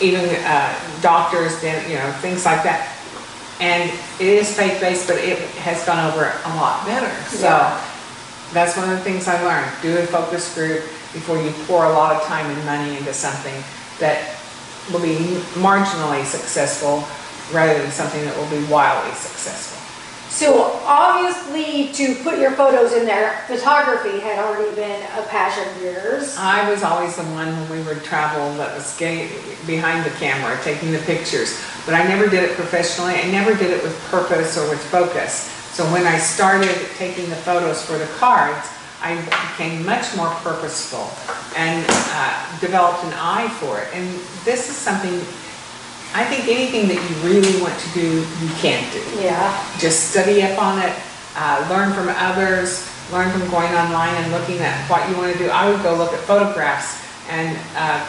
even 0.00 0.28
uh, 0.42 0.74
doctors, 1.00 1.62
you 1.62 1.94
know, 1.94 2.10
things 2.20 2.44
like 2.44 2.64
that. 2.64 2.91
And 3.62 3.90
it 4.18 4.26
is 4.26 4.54
faith-based, 4.56 5.06
but 5.06 5.18
it 5.18 5.38
has 5.62 5.84
gone 5.86 6.02
over 6.12 6.32
a 6.44 6.48
lot 6.56 6.84
better. 6.84 7.10
So 7.30 7.46
Yeah. 7.46 7.78
that's 8.52 8.76
one 8.76 8.90
of 8.90 8.98
the 8.98 9.04
things 9.04 9.28
I 9.28 9.40
learned. 9.44 9.70
Do 9.82 9.96
a 9.98 10.06
focus 10.06 10.52
group 10.52 10.82
before 11.12 11.38
you 11.38 11.52
pour 11.68 11.84
a 11.84 11.92
lot 11.92 12.16
of 12.16 12.26
time 12.26 12.50
and 12.50 12.64
money 12.64 12.96
into 12.96 13.14
something 13.14 13.62
that 14.00 14.34
will 14.90 14.98
be 15.00 15.38
marginally 15.54 16.24
successful 16.24 17.04
rather 17.52 17.78
than 17.78 17.92
something 17.92 18.24
that 18.24 18.36
will 18.36 18.50
be 18.50 18.64
wildly 18.64 19.14
successful. 19.14 19.78
So 20.32 20.80
obviously, 20.86 21.92
to 21.92 22.14
put 22.24 22.38
your 22.38 22.52
photos 22.52 22.94
in 22.94 23.04
there, 23.04 23.44
photography 23.46 24.18
had 24.18 24.38
already 24.38 24.74
been 24.74 25.02
a 25.18 25.22
passion 25.28 25.68
of 25.68 25.82
yours. 25.82 26.34
I 26.38 26.68
was 26.70 26.82
always 26.82 27.16
the 27.16 27.22
one 27.24 27.48
when 27.48 27.70
we 27.70 27.82
would 27.86 28.02
travel 28.02 28.52
that 28.54 28.74
was 28.74 28.98
behind 28.98 30.06
the 30.06 30.10
camera, 30.16 30.58
taking 30.64 30.90
the 30.90 31.00
pictures. 31.00 31.62
But 31.84 31.94
I 31.94 32.04
never 32.04 32.28
did 32.28 32.44
it 32.44 32.56
professionally. 32.56 33.14
I 33.14 33.30
never 33.30 33.54
did 33.54 33.70
it 33.72 33.82
with 33.82 33.94
purpose 34.10 34.56
or 34.56 34.68
with 34.70 34.82
focus. 34.86 35.50
So 35.76 35.84
when 35.92 36.06
I 36.06 36.16
started 36.16 36.74
taking 36.96 37.28
the 37.28 37.36
photos 37.36 37.84
for 37.84 37.98
the 37.98 38.06
cards, 38.16 38.66
I 39.02 39.16
became 39.52 39.84
much 39.84 40.16
more 40.16 40.30
purposeful 40.46 41.10
and 41.56 41.84
uh, 41.88 42.58
developed 42.60 43.04
an 43.04 43.12
eye 43.14 43.48
for 43.60 43.80
it. 43.80 43.88
And 43.92 44.08
this 44.44 44.70
is 44.70 44.76
something, 44.76 45.20
I 46.14 46.24
think 46.24 46.44
anything 46.48 46.88
that 46.88 47.00
you 47.00 47.16
really 47.24 47.60
want 47.62 47.78
to 47.78 47.88
do, 47.90 48.20
you 48.42 48.48
can 48.60 48.82
do 48.92 49.00
Yeah. 49.20 49.52
just 49.78 50.10
study 50.10 50.42
up 50.42 50.60
on 50.60 50.78
it, 50.80 50.92
uh, 51.36 51.64
learn 51.70 51.92
from 51.94 52.08
others, 52.10 52.84
learn 53.10 53.30
from 53.30 53.48
going 53.50 53.72
online 53.74 54.14
and 54.16 54.32
looking 54.32 54.58
at 54.60 54.88
what 54.90 55.08
you 55.08 55.16
want 55.16 55.32
to 55.32 55.38
do. 55.38 55.48
I 55.50 55.70
would 55.70 55.82
go 55.82 55.94
look 55.94 56.12
at 56.12 56.20
photographs 56.20 56.96
and 57.30 57.56
uh, 57.76 58.00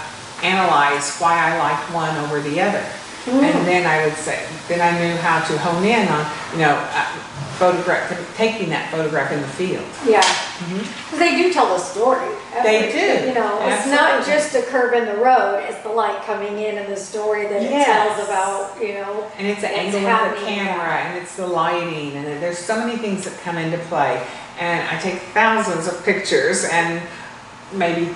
analyze 0.44 1.16
why 1.18 1.36
I 1.40 1.58
liked 1.60 1.92
one 1.94 2.16
over 2.18 2.42
the 2.42 2.60
other. 2.62 2.84
And 3.26 3.66
then 3.66 3.88
I 3.88 4.04
would 4.06 4.18
say, 4.18 4.44
then 4.68 4.82
I 4.82 4.92
knew 5.00 5.16
how 5.16 5.40
to 5.40 5.58
hone 5.60 5.86
in 5.86 6.06
on, 6.10 6.26
you 6.52 6.60
know, 6.60 6.76
uh, 6.76 7.06
photograph, 7.56 8.12
taking 8.36 8.68
that 8.70 8.92
photograph 8.92 9.32
in 9.32 9.40
the 9.40 9.48
field. 9.48 9.86
Yeah. 10.06 10.20
'Cause 11.10 11.20
they 11.20 11.36
do 11.36 11.54
tell 11.54 11.68
the 11.68 11.80
story. 11.80 12.28
They 12.64 12.92
do. 12.92 13.28
You 13.28 13.34
know, 13.34 13.60
it's 13.64 13.88
not 13.88 14.26
just 14.26 14.56
a 14.56 14.62
curve 14.62 14.94
in 14.94 15.06
the 15.06 15.16
road, 15.16 15.64
it's 15.68 15.80
the 15.80 15.90
light 15.90 16.26
coming 16.26 16.60
in 16.60 16.78
and 16.78 16.92
the 16.92 16.98
story 16.98 17.48
that 17.48 17.62
it 17.62 17.86
tells 17.86 18.28
about, 18.28 18.72
you 18.82 18.94
know. 18.94 19.26
And 19.38 19.48
it's 19.48 19.62
the 19.62 19.70
angle 19.70 20.06
of 20.06 20.40
the 20.40 20.46
camera, 20.46 20.94
and 21.06 21.18
it's 21.18 21.36
the 21.36 21.48
lighting, 21.48 22.16
and 22.16 22.42
there's 22.42 22.60
so 22.60 22.78
many 22.78 22.98
things 22.98 23.24
that 23.26 23.34
come 23.44 23.58
into 23.58 23.78
play. 23.90 24.22
And 24.60 24.88
I 24.90 25.00
take 25.00 25.20
thousands 25.34 25.88
of 25.88 26.04
pictures, 26.06 26.66
and 26.66 27.02
maybe 27.72 28.16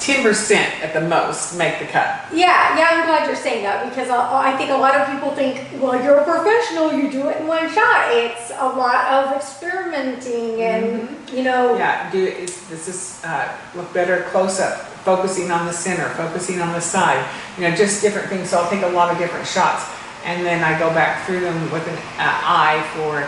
ten 0.00 0.22
percent 0.22 0.72
at 0.82 0.92
the 0.94 1.00
most 1.00 1.56
make 1.58 1.78
the 1.78 1.86
cut. 1.86 2.24
Yeah, 2.32 2.76
yeah, 2.78 2.88
I'm 2.92 3.06
glad 3.06 3.26
you're 3.26 3.36
saying 3.36 3.62
that 3.64 3.88
because 3.88 4.08
I, 4.10 4.52
I 4.52 4.56
think 4.56 4.70
a 4.70 4.76
lot 4.76 4.94
of 4.94 5.08
people 5.08 5.30
think, 5.32 5.66
well, 5.82 6.00
you're 6.02 6.18
a 6.18 6.24
professional, 6.24 6.92
you 6.92 7.10
do 7.10 7.28
it 7.28 7.40
in 7.40 7.46
one 7.46 7.68
shot. 7.72 8.08
It's 8.12 8.50
a 8.50 8.66
lot 8.68 9.06
of 9.12 9.36
experimenting 9.36 10.60
and, 10.62 11.08
you 11.32 11.42
know, 11.42 11.76
Yeah, 11.76 12.10
do, 12.10 12.24
is, 12.24 12.68
this, 12.68 13.24
uh, 13.24 13.48
look 13.74 13.92
better 13.92 14.22
close 14.30 14.60
up, 14.60 14.78
focusing 15.04 15.50
on 15.50 15.66
the 15.66 15.72
center, 15.72 16.08
focusing 16.10 16.60
on 16.60 16.72
the 16.72 16.80
side, 16.80 17.24
you 17.56 17.68
know, 17.68 17.74
just 17.74 18.00
different 18.02 18.28
things, 18.28 18.50
so 18.50 18.58
I'll 18.60 18.70
take 18.70 18.82
a 18.82 18.88
lot 18.88 19.10
of 19.12 19.18
different 19.18 19.46
shots. 19.46 19.84
And 20.24 20.44
then 20.44 20.62
I 20.62 20.78
go 20.78 20.90
back 20.94 21.26
through 21.26 21.40
them 21.40 21.70
with 21.72 21.86
an 21.88 21.94
uh, 21.94 22.40
eye 22.44 22.84
for 22.94 23.22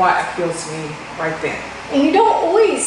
what 0.00 0.14
appeals 0.24 0.64
to 0.66 0.72
me 0.72 0.88
right 1.18 1.36
then. 1.42 1.60
and 1.92 2.02
you 2.02 2.12
don't 2.12 2.32
always 2.32 2.84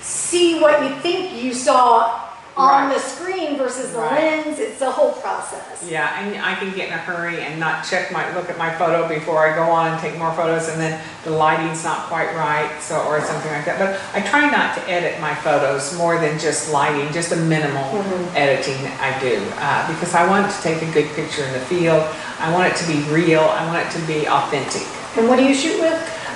see 0.00 0.58
what 0.60 0.82
you 0.82 0.94
think 1.00 1.42
you 1.42 1.52
saw 1.52 2.25
on 2.56 2.88
Right. 2.88 2.94
the 2.94 3.00
screen 3.00 3.58
versus 3.58 3.92
the 3.92 3.98
Right. 3.98 4.44
lens. 4.46 4.58
It's 4.58 4.80
a 4.80 4.90
whole 4.90 5.12
process. 5.12 5.60
Yeah, 5.86 6.08
and 6.18 6.42
I 6.42 6.54
can 6.54 6.70
get 6.72 6.88
in 6.88 6.94
a 6.94 6.96
hurry 6.96 7.42
and 7.42 7.60
not 7.60 7.84
check 7.88 8.10
my, 8.10 8.34
look 8.34 8.48
at 8.48 8.56
my 8.56 8.70
photo 8.72 9.06
before 9.06 9.46
I 9.46 9.54
go 9.54 9.64
on 9.64 9.88
and 9.92 10.00
take 10.00 10.16
more 10.18 10.32
photos, 10.32 10.68
and 10.68 10.80
then 10.80 10.98
the 11.24 11.32
lighting's 11.32 11.84
not 11.84 12.08
quite 12.08 12.34
right, 12.34 12.70
so, 12.80 13.00
or 13.00 13.20
something 13.20 13.52
like 13.52 13.66
that. 13.66 13.78
But 13.78 13.98
I 14.14 14.20
try 14.26 14.48
not 14.50 14.74
to 14.76 14.90
edit 14.90 15.20
my 15.20 15.34
photos 15.34 15.92
more 15.98 16.18
than 16.18 16.38
just 16.38 16.72
lighting, 16.72 17.12
just 17.12 17.30
a 17.32 17.36
minimal 17.36 17.84
Mhm. 17.92 18.34
editing 18.34 18.90
I 19.02 19.18
do, 19.20 19.42
uh, 19.60 19.86
because 19.88 20.14
I 20.14 20.26
want 20.26 20.50
to 20.50 20.62
take 20.62 20.80
a 20.80 20.86
good 20.86 21.14
picture 21.14 21.44
in 21.44 21.52
the 21.52 21.60
field. 21.60 22.02
I 22.40 22.50
want 22.52 22.68
it 22.68 22.76
to 22.76 22.84
be 22.84 23.00
real, 23.10 23.40
I 23.58 23.66
want 23.66 23.78
it 23.86 23.90
to 23.92 23.98
be 24.06 24.26
authentic. 24.26 24.86
And 25.16 25.28
what 25.28 25.36
do 25.36 25.44
you 25.44 25.54
shoot 25.54 25.80
with? 25.80 25.94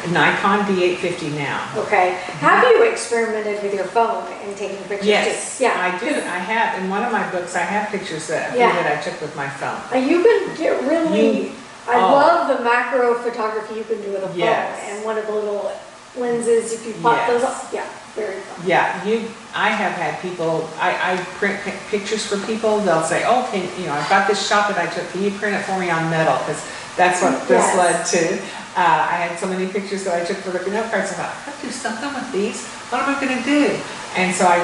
Nikon 0.08 0.60
D850 0.66 1.36
now. 1.36 1.68
Okay. 1.76 2.12
Have 2.40 2.64
you 2.64 2.84
experimented 2.90 3.62
with 3.62 3.74
your 3.74 3.84
phone 3.84 4.24
and 4.44 4.56
taking 4.56 4.78
pictures? 4.84 5.06
Yes, 5.06 5.58
too? 5.58 5.64
Yeah. 5.64 5.74
I 5.76 5.98
do, 5.98 6.06
I 6.14 6.38
have, 6.38 6.82
in 6.82 6.88
one 6.88 7.02
of 7.04 7.12
my 7.12 7.28
books, 7.30 7.54
I 7.56 7.60
have 7.60 7.90
pictures 7.90 8.26
that, 8.28 8.56
Yeah. 8.56 8.72
that 8.72 8.98
I 8.98 9.00
took 9.02 9.20
with 9.20 9.34
my 9.36 9.48
phone. 9.48 9.78
You 10.08 10.22
can 10.22 10.56
get 10.56 10.82
really, 10.88 11.44
You- 11.46 11.52
I 11.88 11.96
oh. 12.00 12.12
love 12.12 12.56
the 12.56 12.62
macro 12.64 13.14
photography 13.14 13.74
you 13.76 13.84
can 13.84 14.00
do 14.02 14.12
with 14.12 14.22
a 14.22 14.28
phone. 14.28 14.38
Yes. 14.38 14.78
And 14.90 15.04
one 15.04 15.18
of 15.18 15.26
the 15.26 15.32
little 15.32 15.72
lenses, 16.16 16.72
if 16.72 16.86
you 16.86 16.94
pop 17.02 17.26
those 17.26 17.42
Yes. 17.42 17.64
up, 17.64 17.72
yeah, 17.72 17.84
very 18.14 18.40
fun. 18.40 18.66
Yeah, 18.66 19.04
you, 19.04 19.28
I 19.54 19.70
have 19.70 19.92
had 19.92 20.20
people, 20.20 20.68
I, 20.80 21.12
I 21.12 21.16
print 21.38 21.60
pi- 21.64 21.72
pictures 21.90 22.24
for 22.26 22.36
people, 22.46 22.78
they'll 22.80 23.02
say, 23.04 23.24
oh, 23.26 23.48
can, 23.52 23.62
you 23.80 23.86
know, 23.86 23.92
I've 23.94 24.08
got 24.08 24.28
this 24.28 24.46
shot 24.46 24.68
that 24.68 24.78
I 24.78 24.86
took, 24.92 25.08
can 25.10 25.22
you 25.22 25.30
print 25.32 25.56
it 25.56 25.62
for 25.64 25.78
me 25.78 25.90
on 25.90 26.08
metal? 26.10 26.36
Because 26.38 26.62
that's 26.96 27.22
what 27.22 27.32
this 27.48 27.64
Yes. 27.64 27.76
led 27.76 28.06
to. 28.38 28.42
Uh, 28.76 29.08
I 29.10 29.26
had 29.26 29.38
so 29.38 29.48
many 29.48 29.66
pictures 29.66 30.04
that 30.04 30.22
I 30.22 30.24
took 30.24 30.38
for 30.38 30.52
looking 30.52 30.76
up 30.76 30.90
cards, 30.90 31.10
I 31.10 31.14
thought, 31.14 31.34
I 31.34 31.50
could 31.50 31.60
do 31.68 31.70
something 31.70 32.14
with 32.14 32.32
these, 32.32 32.66
what 32.90 33.02
am 33.02 33.14
I 33.14 33.20
gonna 33.20 33.42
do? 33.42 33.76
And 34.16 34.34
so 34.34 34.46
I, 34.46 34.62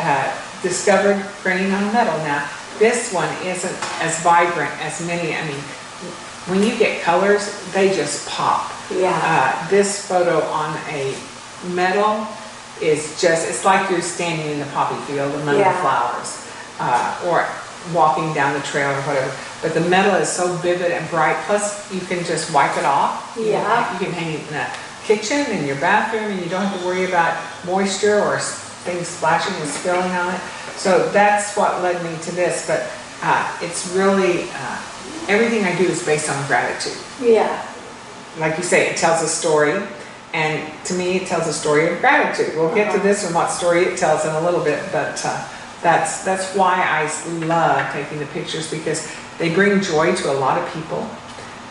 uh, 0.00 0.28
discovered 0.62 1.24
printing 1.40 1.72
on 1.72 1.92
metal. 1.92 2.16
Now, 2.18 2.48
this 2.78 3.12
one 3.12 3.28
isn't 3.46 4.02
as 4.02 4.20
vibrant 4.22 4.72
as 4.84 5.00
many, 5.06 5.34
I 5.34 5.46
mean, 5.46 5.60
when 6.46 6.62
you 6.62 6.76
get 6.78 7.02
colors, 7.02 7.48
they 7.72 7.88
just 7.94 8.28
pop. 8.28 8.70
Yeah. 8.90 9.18
Uh, 9.22 9.68
this 9.68 10.06
photo 10.06 10.40
on 10.48 10.76
a 10.88 11.14
metal 11.74 12.26
is 12.80 13.20
just, 13.20 13.48
it's 13.48 13.64
like 13.64 13.90
you're 13.90 14.00
standing 14.00 14.50
in 14.52 14.58
the 14.58 14.66
poppy 14.66 14.96
field 15.10 15.34
among 15.42 15.56
the 15.58 15.64
flowers, 15.80 16.46
uh, 16.80 17.26
or 17.26 17.46
walking 17.94 18.32
down 18.34 18.54
the 18.54 18.60
trail 18.66 18.90
or 18.90 19.00
whatever. 19.02 19.32
But 19.62 19.74
the 19.74 19.80
metal 19.88 20.14
is 20.16 20.28
so 20.28 20.52
vivid 20.56 20.90
and 20.92 21.08
bright, 21.10 21.36
plus 21.46 21.92
you 21.92 22.00
can 22.00 22.24
just 22.24 22.52
wipe 22.52 22.76
it 22.76 22.84
off. 22.84 23.36
Yeah. 23.40 23.92
You 23.94 23.98
can 24.06 24.12
hang 24.12 24.34
it 24.34 24.40
in 24.40 24.46
the 24.54 24.66
kitchen, 25.04 25.46
in 25.56 25.66
your 25.66 25.76
bathroom, 25.80 26.24
and 26.32 26.40
you 26.42 26.48
don't 26.48 26.64
have 26.66 26.80
to 26.80 26.86
worry 26.86 27.04
about 27.06 27.36
moisture 27.64 28.20
or 28.20 28.38
things 28.38 29.08
splashing 29.08 29.54
and 29.56 29.68
spilling 29.68 30.10
on 30.12 30.34
it. 30.34 30.40
So 30.76 31.08
that's 31.10 31.56
what 31.56 31.82
led 31.82 32.02
me 32.04 32.16
to 32.22 32.34
this, 32.34 32.66
but 32.66 32.88
uh, 33.22 33.58
it's 33.62 33.90
really, 33.94 34.48
uh, 34.54 34.78
everything 35.28 35.64
I 35.64 35.76
do 35.76 35.84
is 35.84 36.04
based 36.04 36.30
on 36.30 36.46
gratitude 36.46 36.96
Yeah. 37.20 37.66
like 38.38 38.56
you 38.56 38.62
say, 38.62 38.90
it 38.90 38.96
tells 38.96 39.22
a 39.22 39.28
story. 39.28 39.82
And 40.34 40.70
to 40.84 40.94
me, 40.94 41.16
it 41.16 41.26
tells 41.26 41.46
a 41.48 41.52
story 41.54 41.90
of 41.90 42.00
gratitude. 42.00 42.54
We'll 42.54 42.74
get 42.74 42.90
to 42.92 42.98
Uh-huh. 42.98 43.02
this 43.02 43.24
and 43.24 43.34
what 43.34 43.50
story 43.50 43.86
it 43.86 43.96
tells 43.98 44.24
in 44.26 44.30
a 44.34 44.40
little 44.42 44.62
bit, 44.62 44.80
but 44.92 45.20
uh, 45.24 45.42
that's, 45.82 46.24
that's 46.24 46.54
why 46.54 46.82
I 46.82 47.04
love 47.46 47.92
taking 47.92 48.18
the 48.18 48.26
pictures 48.26 48.70
because 48.70 49.14
they 49.38 49.54
bring 49.54 49.80
joy 49.80 50.14
to 50.14 50.32
a 50.32 50.34
lot 50.34 50.60
of 50.60 50.72
people. 50.72 51.08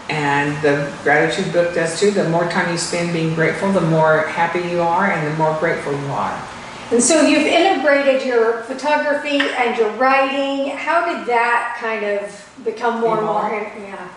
And 0.09 0.55
the 0.63 0.93
gratitude 1.03 1.51
book 1.51 1.75
does 1.75 1.99
too. 1.99 2.11
The 2.11 2.29
more 2.29 2.49
time 2.49 2.71
you 2.71 2.77
spend 2.77 3.11
being 3.11 3.35
grateful, 3.35 3.71
the 3.71 3.81
more 3.81 4.27
happy 4.27 4.59
you 4.69 4.81
are 4.81 5.11
and 5.11 5.27
the 5.27 5.37
more 5.37 5.57
grateful 5.59 5.91
you 5.91 6.07
are. 6.07 6.47
And 6.91 7.03
so 7.03 7.27
you've 7.27 7.45
integrated 7.45 8.25
your 8.25 8.63
photography 8.63 9.39
and 9.41 9.77
your 9.77 9.91
writing. 9.97 10.69
How 10.77 11.05
did 11.05 11.27
that 11.27 11.77
kind 11.81 12.05
of 12.05 12.49
become 12.63 13.01
more 13.01 13.17
and 13.17 13.25
more? 13.25 13.49
Yeah. 13.51 14.09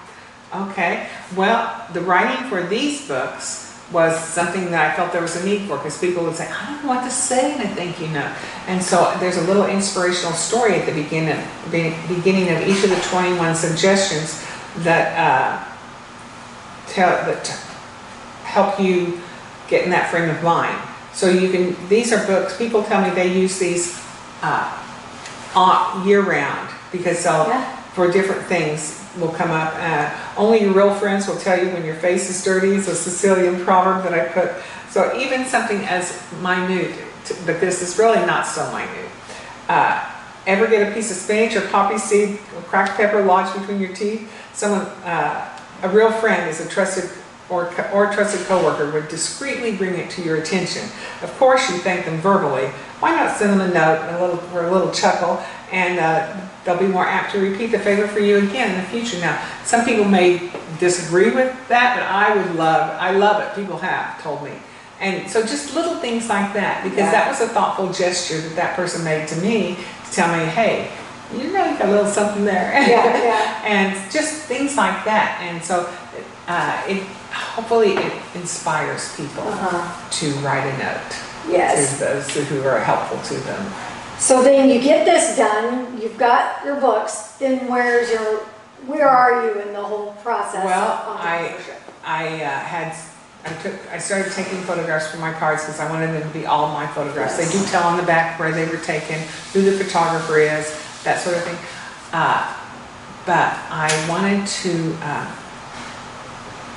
Okay, 0.52 1.08
well, 1.36 1.86
the 1.92 2.00
writing 2.00 2.48
for 2.48 2.62
these 2.62 3.06
books 3.06 3.69
was 3.92 4.18
something 4.22 4.70
that 4.70 4.92
I 4.92 4.96
felt 4.96 5.12
there 5.12 5.22
was 5.22 5.34
a 5.36 5.44
need 5.44 5.62
for 5.62 5.76
because 5.76 5.98
people 5.98 6.22
would 6.24 6.36
say, 6.36 6.48
I 6.48 6.66
don't 6.70 6.82
know 6.84 6.88
what 6.90 7.04
to 7.04 7.10
say 7.10 7.54
in 7.54 7.60
a 7.60 7.68
thank 7.74 8.00
you 8.00 8.08
know. 8.08 8.32
And 8.68 8.82
so 8.82 9.16
there's 9.18 9.36
a 9.36 9.42
little 9.42 9.66
inspirational 9.66 10.32
story 10.32 10.74
at 10.74 10.86
the 10.86 10.92
beginning, 10.92 11.36
be- 11.72 11.96
beginning 12.08 12.48
of 12.50 12.68
each 12.68 12.84
of 12.84 12.90
the 12.90 13.00
21 13.10 13.54
suggestions 13.56 14.44
that 14.78 15.16
uh, 15.18 15.64
tell 16.86 17.10
that 17.26 17.46
help 18.44 18.78
you 18.78 19.20
get 19.68 19.84
in 19.84 19.90
that 19.90 20.10
frame 20.10 20.30
of 20.30 20.40
mind. 20.42 20.76
So 21.12 21.28
you 21.28 21.50
can, 21.50 21.88
these 21.88 22.12
are 22.12 22.24
books, 22.26 22.56
people 22.56 22.84
tell 22.84 23.02
me 23.02 23.10
they 23.10 23.36
use 23.36 23.58
these 23.58 24.00
uh, 24.42 24.70
year-round 26.06 26.70
because 26.92 27.24
they'll 27.24 27.48
Yeah. 27.48 27.76
for 27.92 28.10
different 28.10 28.42
things 28.46 28.99
will 29.18 29.32
come 29.32 29.50
up. 29.50 29.72
Uh, 29.76 30.10
only 30.36 30.60
your 30.60 30.72
real 30.72 30.94
friends 30.94 31.26
will 31.26 31.38
tell 31.38 31.58
you 31.58 31.70
when 31.72 31.84
your 31.84 31.96
face 31.96 32.30
is 32.30 32.44
dirty. 32.44 32.74
It's 32.74 32.88
a 32.88 32.94
Sicilian 32.94 33.64
proverb 33.64 34.04
that 34.04 34.14
I 34.14 34.28
put. 34.28 34.52
So 34.90 35.16
even 35.18 35.44
something 35.44 35.78
as 35.84 36.20
minute, 36.42 36.94
but 37.46 37.60
this 37.60 37.82
is 37.82 37.98
really 37.98 38.24
not 38.26 38.46
so 38.46 38.70
minute. 38.72 39.10
Uh, 39.68 40.08
ever 40.46 40.66
get 40.66 40.90
a 40.90 40.94
piece 40.94 41.10
of 41.10 41.16
spinach 41.16 41.56
or 41.56 41.66
poppy 41.68 41.98
seed 41.98 42.38
or 42.56 42.62
cracked 42.62 42.96
pepper 42.96 43.24
lodged 43.24 43.58
between 43.58 43.80
your 43.80 43.94
teeth? 43.94 44.30
Someone, 44.52 44.82
uh, 45.04 45.48
a 45.82 45.88
real 45.88 46.10
friend 46.10 46.48
is 46.48 46.64
a 46.64 46.68
trusted 46.68 47.10
or, 47.48 47.66
or 47.92 48.12
trusted 48.12 48.46
coworker 48.46 48.90
would 48.92 49.08
discreetly 49.08 49.76
bring 49.76 49.94
it 49.94 50.08
to 50.10 50.22
your 50.22 50.36
attention. 50.36 50.84
Of 51.22 51.34
course, 51.36 51.68
you 51.68 51.78
thank 51.78 52.04
them 52.04 52.18
verbally. 52.18 52.68
Why 53.00 53.10
not 53.10 53.36
send 53.36 53.58
them 53.58 53.68
a 53.68 53.74
note 53.74 54.08
a 54.08 54.20
little, 54.20 54.40
or 54.56 54.66
a 54.66 54.70
little 54.70 54.92
chuckle, 54.92 55.42
and 55.72 55.98
uh, 55.98 56.48
they'll 56.64 56.78
be 56.78 56.86
more 56.86 57.06
apt 57.06 57.32
to 57.32 57.38
repeat 57.40 57.68
the 57.68 57.78
favor 57.78 58.06
for 58.06 58.20
you 58.20 58.38
again 58.38 58.70
in 58.72 58.76
the 58.80 58.86
future. 58.88 59.18
Now, 59.20 59.40
some 59.64 59.84
people 59.84 60.04
may 60.04 60.50
disagree 60.78 61.30
with 61.30 61.54
that, 61.68 61.96
but 61.96 62.04
I 62.04 62.36
would 62.36 62.54
love, 62.56 62.90
I 63.00 63.10
love 63.12 63.42
it. 63.42 63.54
People 63.60 63.78
have 63.78 64.22
told 64.22 64.42
me. 64.42 64.52
And 65.00 65.30
so 65.30 65.40
just 65.40 65.74
little 65.74 65.96
things 65.96 66.28
like 66.28 66.52
that, 66.54 66.82
because 66.84 66.98
Yeah. 66.98 67.10
that 67.12 67.28
was 67.28 67.40
a 67.40 67.48
thoughtful 67.48 67.90
gesture 67.92 68.38
that 68.40 68.56
that 68.56 68.76
person 68.76 69.02
made 69.04 69.26
to 69.28 69.36
me 69.36 69.76
to 70.06 70.12
tell 70.12 70.28
me, 70.36 70.44
hey, 70.44 70.90
you 71.34 71.44
know, 71.52 71.64
you 71.64 71.78
got 71.78 71.88
a 71.88 71.90
little 71.90 72.10
something 72.10 72.44
there. 72.44 72.72
Yeah, 72.72 73.22
yeah. 73.22 73.60
and 73.64 74.10
just 74.12 74.42
things 74.42 74.76
like 74.76 75.04
that. 75.04 75.38
And 75.42 75.62
so 75.64 75.88
uh, 76.48 76.82
it 76.88 77.02
hopefully 77.32 77.92
it 77.94 78.12
inspires 78.34 79.14
people 79.16 79.44
Uh-huh. 79.46 80.10
to 80.10 80.32
write 80.44 80.66
a 80.66 80.76
note 80.78 81.16
Yes. 81.48 81.98
to 81.98 82.04
those 82.04 82.28
who 82.48 82.62
are 82.68 82.80
helpful 82.80 83.18
to 83.22 83.34
them. 83.44 83.64
So 84.20 84.42
then 84.42 84.68
you 84.68 84.80
get 84.80 85.04
this 85.06 85.36
done, 85.36 86.00
you've 86.00 86.18
got 86.18 86.64
your 86.64 86.78
books, 86.78 87.36
then 87.38 87.66
where's 87.68 88.10
your, 88.10 88.40
where 88.86 89.08
are 89.08 89.46
you 89.46 89.60
in 89.62 89.72
the 89.72 89.82
whole 89.82 90.12
process 90.22 90.64
Well, 90.64 91.02
I- 91.18 91.56
I 92.04 92.26
uh, 92.42 92.48
had 92.60 92.96
I 93.44 93.52
took 93.62 93.74
I 93.90 93.98
started 93.98 94.32
taking 94.32 94.58
photographs 94.62 95.10
for 95.10 95.16
my 95.18 95.32
cards 95.32 95.62
because 95.64 95.80
I 95.80 95.90
wanted 95.90 96.08
them 96.12 96.22
to 96.30 96.38
be 96.38 96.44
all 96.46 96.68
my 96.74 96.86
photographs. 96.88 97.36
They 97.38 97.50
do 97.50 97.64
tell 97.66 97.82
on 97.84 97.96
the 97.96 98.02
back 98.02 98.38
where 98.38 98.52
they 98.52 98.66
were 98.68 98.76
taken, 98.78 99.18
who 99.52 99.62
the 99.62 99.72
photographer 99.82 100.38
is, 100.38 100.64
that 101.04 101.20
sort 101.20 101.36
of 101.36 101.42
thing. 101.44 101.56
Uh, 102.12 102.54
but 103.24 103.54
I 103.70 103.88
wanted 104.08 104.46
to 104.46 104.92
uh, 105.02 105.24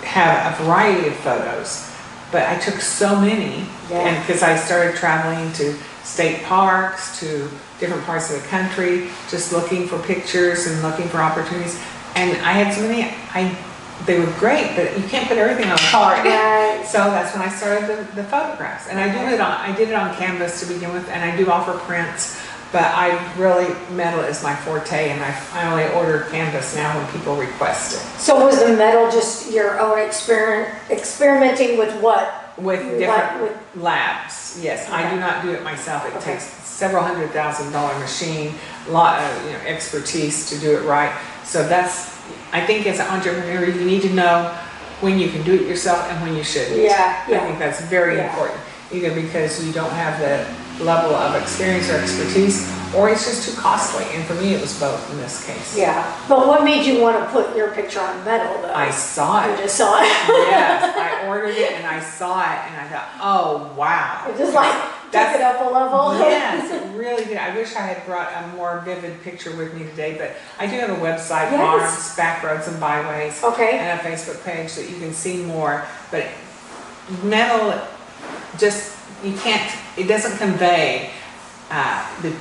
have 0.04 0.60
a 0.60 0.64
variety 0.64 1.08
of 1.10 1.16
photos. 1.18 1.90
But 2.32 2.48
I 2.48 2.58
took 2.60 2.76
so 2.82 3.20
many, 3.20 3.66
Yeah. 3.90 4.00
and 4.08 4.26
because 4.28 4.42
I 4.44 4.56
started 4.56 4.96
traveling 4.96 5.52
to 5.54 5.76
state 6.04 6.44
parks, 6.44 7.20
to 7.20 7.50
different 7.80 8.04
parts 8.06 8.34
of 8.34 8.42
the 8.42 8.48
country, 8.48 9.10
just 9.30 9.52
looking 9.52 9.88
for 9.88 9.98
pictures 10.00 10.68
and 10.68 10.82
looking 10.82 11.08
for 11.08 11.18
opportunities. 11.18 11.82
And 12.16 12.38
I 12.46 12.52
had 12.52 12.74
so 12.74 12.82
many, 12.82 13.04
I, 13.34 13.58
they 14.06 14.20
were 14.20 14.32
great, 14.38 14.76
but 14.76 14.98
you 14.98 15.08
can't 15.08 15.28
put 15.28 15.38
everything 15.38 15.72
on 15.72 15.78
a 15.78 15.90
card. 15.90 16.26
Right. 16.26 16.60
So 16.94 17.00
that's 17.00 17.34
when 17.34 17.48
I 17.48 17.50
started 17.50 17.88
the, 17.88 18.16
the 18.16 18.24
photographs. 18.26 18.88
And 18.88 19.00
I 19.00 19.12
do 19.12 19.34
it 19.34 19.40
on, 19.40 19.52
I 19.52 19.76
did 19.76 19.90
it 19.90 19.96
on 19.96 20.14
canvas 20.16 20.60
to 20.60 20.72
begin 20.72 20.94
with, 20.94 21.08
and 21.10 21.24
I 21.24 21.36
do 21.36 21.50
offer 21.50 21.74
prints. 21.86 22.40
But 22.72 22.84
I 22.84 23.34
really, 23.38 23.74
metal 23.92 24.20
is 24.20 24.44
my 24.44 24.56
forte, 24.56 25.10
and 25.10 25.24
I, 25.24 25.34
I 25.54 25.72
only 25.72 25.88
order 25.96 26.28
canvas 26.30 26.76
now 26.76 26.96
when 26.98 27.12
people 27.12 27.36
request 27.36 27.96
it. 27.96 28.20
So 28.20 28.46
was 28.46 28.60
the 28.60 28.76
metal 28.76 29.10
just 29.10 29.52
your 29.52 29.80
own 29.80 30.00
experiment, 30.00 30.76
experimenting 30.92 31.78
with 31.78 32.00
what 32.02 32.43
With 32.58 32.82
Like 32.82 32.98
different 33.00 33.42
with- 33.42 33.84
labs, 33.84 34.60
yes. 34.62 34.88
I 34.92 35.10
do 35.10 35.20
not 35.20 35.42
do 35.42 35.52
it 35.52 35.64
myself. 35.64 36.06
It 36.06 36.16
Okay. 36.18 36.34
takes 36.34 36.44
several 36.64 37.02
hundred 37.04 37.32
thousand 37.34 37.72
dollar 37.72 37.98
machine, 37.98 38.54
a 38.88 38.92
lot 38.92 39.20
of, 39.22 39.46
you 39.46 39.52
know, 39.54 39.60
expertise 39.66 40.50
to 40.50 40.58
do 40.60 40.76
it 40.78 40.84
right. 40.84 41.12
So 41.44 41.68
that's, 41.68 42.12
I 42.52 42.62
think 42.62 42.86
as 42.86 43.00
an 43.00 43.08
entrepreneur, 43.08 43.66
you 43.66 43.86
need 43.86 44.02
to 44.04 44.10
know 44.14 44.52
when 45.02 45.18
you 45.18 45.30
can 45.30 45.42
do 45.44 45.54
it 45.56 45.62
yourself 45.68 46.08
and 46.12 46.22
when 46.22 46.36
you 46.36 46.44
shouldn't. 46.44 46.78
Yeah, 46.80 47.24
I 47.28 47.32
yeah. 47.32 47.40
think 47.46 47.58
that's 47.60 47.82
very 47.82 48.18
Yeah. 48.18 48.30
important, 48.30 48.60
either 48.92 49.10
because 49.12 49.64
you 49.66 49.74
don't 49.74 49.92
have 49.92 50.20
the 50.20 50.46
level 50.80 51.16
of 51.16 51.40
experience 51.42 51.90
or 51.90 51.98
expertise, 51.98 52.70
or 52.96 53.10
it's 53.10 53.26
just 53.26 53.48
too 53.50 53.60
costly. 53.60 54.06
And 54.14 54.24
for 54.26 54.34
me, 54.36 54.54
it 54.54 54.62
was 54.62 54.78
both 54.80 55.10
in 55.12 55.18
this 55.18 55.46
case. 55.46 55.78
Yeah, 55.78 56.04
but 56.28 56.48
what 56.48 56.64
made 56.64 56.86
you 56.86 57.02
want 57.02 57.18
to 57.18 57.26
put 57.32 57.56
your 57.56 57.72
picture 57.72 58.00
on 58.00 58.24
metal 58.26 58.62
though? 58.62 58.74
I 58.74 58.90
saw 58.92 59.46
You 59.46 59.54
it. 59.54 59.58
just 59.58 59.76
saw 59.78 60.00
it. 60.02 60.06
Yes, 60.06 60.96
I 60.98 61.28
ordered 61.28 61.56
it 61.56 61.72
and 61.74 61.86
I 61.88 62.00
saw 62.00 62.42
it 62.42 62.60
and 62.70 62.76
I 62.82 62.88
thought, 62.90 63.08
oh, 63.22 63.74
wow. 63.78 64.28
It 64.30 64.38
just 64.38 64.54
like 64.54 64.72
took 64.74 65.12
That's- 65.12 65.36
it 65.36 65.42
up 65.42 65.62
a 65.62 65.74
level. 65.74 66.18
Yes, 66.20 66.72
it 66.72 66.96
really 66.98 67.26
did. 67.26 67.38
I 67.38 67.56
wish 67.56 67.76
I 67.76 67.82
had 67.82 68.06
brought 68.06 68.32
a 68.34 68.48
more 68.56 68.82
vivid 68.86 69.22
picture 69.24 69.56
with 69.56 69.74
me 69.74 69.86
today, 69.86 70.16
but 70.18 70.36
I 70.60 70.68
do 70.68 70.76
have 70.80 70.90
a 70.90 70.96
website, 71.02 71.52
Yes. 71.52 71.58
Barns, 71.60 72.16
Back 72.16 72.44
Roads 72.44 72.68
and 72.68 72.80
Byways, 72.80 73.44
Okay, 73.44 73.78
and 73.80 74.00
a 74.00 74.04
Facebook 74.04 74.44
page 74.44 74.74
that 74.76 74.90
you 74.90 74.98
can 75.00 75.14
see 75.14 75.44
more. 75.44 75.86
But 76.12 76.28
metal, 77.24 77.80
just, 78.58 78.98
you 79.24 79.34
can't, 79.38 79.72
it 79.98 80.08
doesn't 80.08 80.38
convey 80.38 81.12
uh, 81.70 82.22
the 82.22 82.36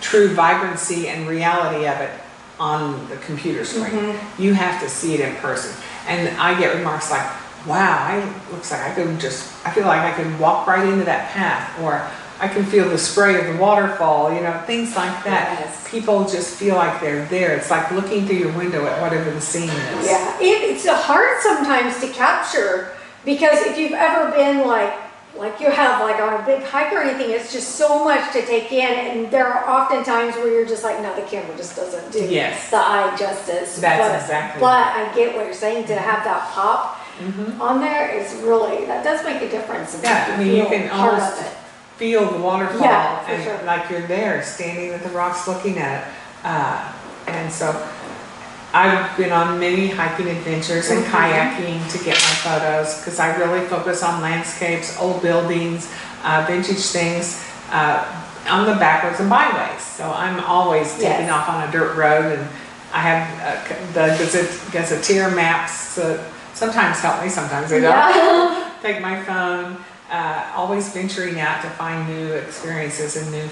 true 0.00 0.28
vibrancy 0.34 1.08
and 1.08 1.28
reality 1.28 1.86
of 1.86 2.00
it 2.00 2.10
on 2.58 3.08
the 3.08 3.16
computer 3.16 3.64
screen. 3.64 3.86
Mm-hmm. 3.86 4.42
You 4.42 4.54
have 4.54 4.80
to 4.82 4.88
see 4.88 5.14
it 5.14 5.20
in 5.20 5.34
person. 5.36 5.74
And 6.06 6.36
I 6.38 6.58
get 6.58 6.74
remarks 6.74 7.10
like, 7.10 7.26
wow, 7.66 7.98
I, 8.00 8.52
looks 8.52 8.70
like 8.70 8.80
I 8.80 8.94
could 8.94 9.20
just, 9.20 9.54
I 9.66 9.70
feel 9.70 9.86
like 9.86 10.00
I 10.00 10.12
could 10.12 10.38
walk 10.40 10.66
right 10.66 10.88
into 10.88 11.04
that 11.04 11.30
path, 11.30 11.78
or 11.80 12.08
I 12.40 12.48
can 12.48 12.64
feel 12.64 12.88
the 12.88 12.98
spray 12.98 13.38
of 13.38 13.52
the 13.52 13.60
waterfall, 13.60 14.32
you 14.32 14.40
know, 14.40 14.62
things 14.66 14.94
like 14.94 15.24
that. 15.24 15.58
Yes. 15.60 15.90
People 15.90 16.26
just 16.28 16.56
feel 16.56 16.76
like 16.76 17.00
they're 17.00 17.26
there. 17.26 17.56
It's 17.56 17.70
like 17.70 17.90
looking 17.90 18.26
through 18.26 18.36
your 18.36 18.56
window 18.56 18.86
at 18.86 19.00
whatever 19.02 19.30
the 19.30 19.40
scene 19.40 19.68
is. 19.68 20.06
yeah, 20.06 20.38
it, 20.40 20.70
it's 20.70 20.86
hard 20.86 21.40
sometimes 21.42 22.00
to 22.00 22.08
capture 22.08 22.92
because 23.24 23.58
if 23.66 23.76
you've 23.76 23.92
ever 23.92 24.30
been 24.30 24.66
like, 24.66 24.94
like 25.36 25.60
you 25.60 25.70
have 25.70 26.00
like 26.00 26.20
on 26.20 26.40
a 26.40 26.44
big 26.46 26.62
hike 26.64 26.92
or 26.92 26.98
anything, 27.00 27.30
it's 27.30 27.52
just 27.52 27.76
so 27.76 28.02
much 28.04 28.32
to 28.32 28.42
take 28.44 28.72
in 28.72 28.80
and 28.92 29.30
there 29.30 29.46
are 29.46 29.68
often 29.68 30.02
times 30.02 30.34
where 30.36 30.50
you're 30.50 30.66
just 30.66 30.82
like, 30.82 31.00
no, 31.00 31.14
the 31.14 31.22
camera 31.22 31.56
just 31.56 31.76
doesn't 31.76 32.10
do 32.12 32.24
Yes. 32.24 32.70
the 32.70 32.76
eye 32.78 33.14
justice. 33.16 33.78
That's 33.78 34.08
But- 34.08 34.20
exactly 34.22 34.60
But 34.60 34.86
I 34.96 35.12
get 35.14 35.36
what 35.36 35.44
you're 35.44 35.54
saying, 35.54 35.86
to 35.86 35.94
have 35.96 36.24
that 36.24 36.48
pop 36.52 37.00
Mhm. 37.20 37.60
on 37.60 37.80
there 37.80 38.08
is 38.10 38.32
really, 38.42 38.84
that 38.86 39.04
does 39.04 39.24
make 39.24 39.42
a 39.42 39.48
difference. 39.48 39.96
Yeah, 40.02 40.26
I 40.32 40.36
mean, 40.36 40.54
you 40.56 40.66
can 40.66 40.88
almost 40.90 41.42
feel 41.96 42.24
the 42.26 42.38
waterfall 42.38 42.80
Yeah, 42.80 43.18
and 43.28 43.42
sure. 43.42 43.58
like 43.66 43.90
you're 43.90 44.02
there, 44.06 44.42
standing 44.42 44.90
with 44.92 45.02
the 45.02 45.10
rocks 45.10 45.46
looking 45.48 45.78
at 45.78 46.02
it. 46.02 46.04
Uh, 46.44 46.78
and 47.26 47.52
so 47.52 47.74
I've 48.74 49.16
been 49.16 49.32
on 49.32 49.58
many 49.58 49.88
hiking 49.88 50.28
adventures 50.28 50.90
and 50.90 51.02
kayaking 51.06 51.90
to 51.92 51.98
get 52.04 52.14
my 52.16 52.36
photos 52.44 52.98
because 52.98 53.18
I 53.18 53.34
really 53.38 53.66
focus 53.66 54.02
on 54.02 54.20
landscapes, 54.20 54.98
old 55.00 55.22
buildings, 55.22 55.90
uh, 56.22 56.44
vintage 56.46 56.84
things 56.86 57.42
uh, 57.70 58.04
on 58.48 58.66
the 58.66 58.74
backwards 58.74 59.20
and 59.20 59.30
byways. 59.30 59.80
So 59.80 60.10
I'm 60.10 60.40
always 60.40 60.92
taking 60.94 61.26
Yes. 61.26 61.30
off 61.30 61.48
on 61.48 61.66
a 61.68 61.72
dirt 61.72 61.96
road 61.96 62.38
and 62.38 62.48
I 62.92 63.00
have 63.00 63.24
uh, 63.40 63.92
the 63.94 64.16
gazette- 64.18 64.72
gazetteer 64.72 65.30
maps 65.34 65.94
that 65.96 66.20
sometimes 66.54 67.00
help 67.00 67.22
me, 67.22 67.28
sometimes 67.30 67.70
they 67.70 67.80
don't 67.80 67.92
Yeah. 67.92 68.64
take 68.82 69.00
my 69.00 69.22
phone, 69.24 69.76
uh, 70.10 70.52
always 70.54 70.92
venturing 70.92 71.40
out 71.40 71.62
to 71.62 71.68
find 71.70 72.06
new 72.08 72.32
experiences 72.34 73.16
and 73.16 73.30
new, 73.32 73.48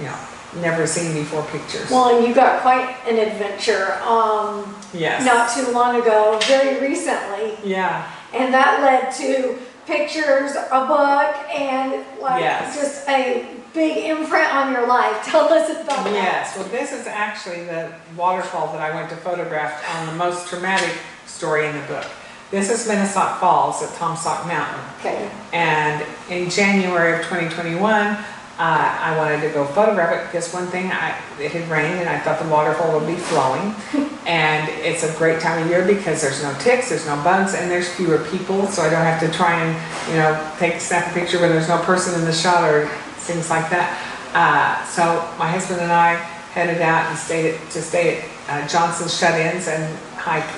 you 0.00 0.06
know, 0.06 0.16
never 0.56 0.86
seen 0.86 1.12
before 1.14 1.42
pictures. 1.44 1.90
Well, 1.90 2.16
and 2.16 2.26
you 2.26 2.34
got 2.34 2.62
quite 2.62 2.96
an 3.06 3.18
adventure, 3.18 3.94
um, 4.02 4.74
yes. 4.94 5.24
not 5.24 5.50
too 5.54 5.70
long 5.72 6.00
ago, 6.00 6.38
very 6.44 6.80
recently, 6.80 7.56
Yeah. 7.64 8.10
and 8.34 8.52
that 8.54 8.80
led 8.82 9.12
to 9.16 9.58
pictures, 9.86 10.52
a 10.54 10.84
book, 10.86 11.36
and 11.54 12.04
like 12.20 12.40
Yes. 12.42 12.76
just 12.76 13.08
a 13.08 13.46
big 13.72 14.04
imprint 14.04 14.54
on 14.54 14.72
your 14.72 14.86
life. 14.86 15.22
Tell 15.24 15.52
us 15.52 15.70
about 15.70 16.04
that. 16.04 16.12
Yes. 16.12 16.56
Well, 16.56 16.66
this 16.68 16.92
is 16.92 17.06
actually 17.06 17.64
the 17.64 17.90
waterfall 18.16 18.72
that 18.72 18.80
I 18.82 18.94
went 18.94 19.08
to 19.10 19.16
photograph 19.16 19.82
on 19.96 20.06
the 20.06 20.12
most 20.12 20.48
traumatic 20.48 20.90
story 21.26 21.66
in 21.66 21.74
the 21.74 21.86
book. 21.86 22.04
This 22.50 22.70
is 22.70 22.88
Mina 22.88 23.06
Sauk 23.06 23.40
Falls 23.40 23.82
at 23.82 23.94
Taum 23.96 24.16
Sauk 24.16 24.46
Mountain. 24.46 24.80
Okay. 25.00 25.30
And 25.52 26.02
in 26.30 26.48
January 26.48 27.12
of 27.12 27.18
2021, 27.26 28.16
uh, 28.58 28.98
I 29.00 29.16
wanted 29.16 29.40
to 29.42 29.50
go 29.50 29.64
photograph 29.64 30.12
it 30.12 30.26
because 30.26 30.52
one 30.52 30.66
thing, 30.66 30.90
I, 30.90 31.16
it 31.38 31.52
had 31.52 31.70
rained 31.70 32.00
and 32.00 32.08
I 32.08 32.18
thought 32.18 32.42
the 32.42 32.48
waterfall 32.48 32.98
would 32.98 33.06
be 33.06 33.14
flowing. 33.14 33.72
and 34.26 34.68
it's 34.84 35.04
a 35.04 35.16
great 35.16 35.40
time 35.40 35.62
of 35.62 35.70
year 35.70 35.86
because 35.86 36.20
there's 36.20 36.42
no 36.42 36.52
ticks, 36.58 36.88
there's 36.90 37.06
no 37.06 37.14
bugs, 37.22 37.54
and 37.54 37.70
there's 37.70 37.88
fewer 37.94 38.18
people, 38.30 38.66
so 38.66 38.82
I 38.82 38.90
don't 38.90 39.04
have 39.04 39.20
to 39.20 39.30
try 39.30 39.62
and, 39.62 40.10
you 40.10 40.16
know, 40.16 40.34
take 40.58 40.80
snap 40.80 41.08
a 41.10 41.14
picture 41.14 41.40
when 41.40 41.50
there's 41.50 41.68
no 41.68 41.78
person 41.82 42.18
in 42.18 42.26
the 42.26 42.32
shot 42.32 42.68
or 42.68 42.88
things 43.28 43.48
like 43.48 43.70
that. 43.70 43.94
Uh, 44.34 44.84
so 44.86 45.04
my 45.38 45.48
husband 45.48 45.80
and 45.80 45.92
I 45.92 46.16
headed 46.52 46.82
out 46.82 47.08
and 47.10 47.16
stayed 47.16 47.54
at, 47.54 47.70
to 47.70 47.80
stay 47.80 48.18
at 48.18 48.64
uh, 48.64 48.68
Johnson's 48.68 49.16
Shut-ins 49.16 49.68
and 49.68 49.96
hike 50.16 50.48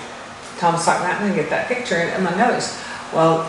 Taum 0.59 0.79
Sauk 0.79 1.03
Mountain 1.03 1.29
and 1.29 1.37
get 1.37 1.51
that 1.51 1.69
picture, 1.69 2.13
among 2.17 2.33
others. 2.41 2.81
Well, 3.13 3.45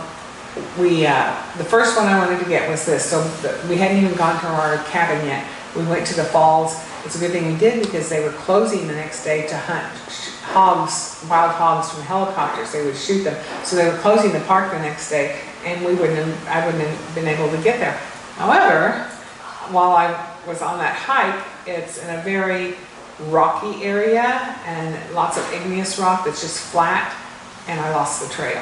we, 0.78 1.06
uh, 1.06 1.34
the 1.58 1.64
first 1.64 1.96
one 1.98 2.08
I 2.08 2.18
wanted 2.18 2.40
to 2.40 2.50
get 2.50 2.70
was 2.70 2.86
this, 2.86 3.06
so 3.10 3.22
the- 3.42 3.56
we 3.70 3.78
hadn't 3.78 3.98
even 3.98 4.14
gone 4.16 4.40
to 4.42 4.48
our 4.48 4.78
cabin 4.90 5.26
yet. 5.26 5.46
We 5.76 5.84
went 5.84 6.06
to 6.08 6.16
the 6.16 6.26
falls. 6.26 6.76
It's 7.06 7.16
a 7.16 7.20
good 7.20 7.32
thing 7.32 7.48
we 7.48 7.58
did 7.58 7.82
because 7.82 8.10
they 8.10 8.22
were 8.24 8.32
closing 8.32 8.88
the 8.88 8.94
next 8.94 9.24
day 9.24 9.48
to 9.48 9.58
hunt 9.58 9.86
hogs, 10.54 11.16
wild 11.30 11.52
hogs 11.52 11.90
from 11.90 12.04
helicopters. 12.04 12.72
They 12.72 12.84
would 12.84 12.98
shoot 12.98 13.24
them. 13.24 13.36
So 13.64 13.76
they 13.78 13.86
were 13.90 13.98
closing 14.00 14.34
the 14.34 14.42
park 14.42 14.72
the 14.72 14.80
next 14.80 15.10
day 15.10 15.36
and 15.66 15.84
we 15.86 15.94
wouldn't, 15.94 16.18
have- 16.18 16.48
I 16.50 16.66
wouldn't 16.66 16.84
have 16.86 17.16
been 17.16 17.28
able 17.28 17.50
to 17.52 17.58
get 17.58 17.80
there. 17.80 17.98
However, 18.38 19.06
while 19.70 19.96
I 19.96 20.14
was 20.46 20.62
on 20.62 20.78
that 20.80 20.96
hike, 20.96 21.40
it's 21.66 22.00
in 22.00 22.10
a 22.14 22.22
very 22.22 22.76
rocky 23.30 23.84
area 23.84 24.56
and 24.66 24.96
lots 25.14 25.38
of 25.38 25.54
igneous 25.54 25.98
rock 26.00 26.26
that's 26.26 26.42
just 26.42 26.60
flat 26.60 27.14
and 27.68 27.80
I 27.80 27.92
lost 27.92 28.22
the 28.22 28.34
trail. 28.34 28.62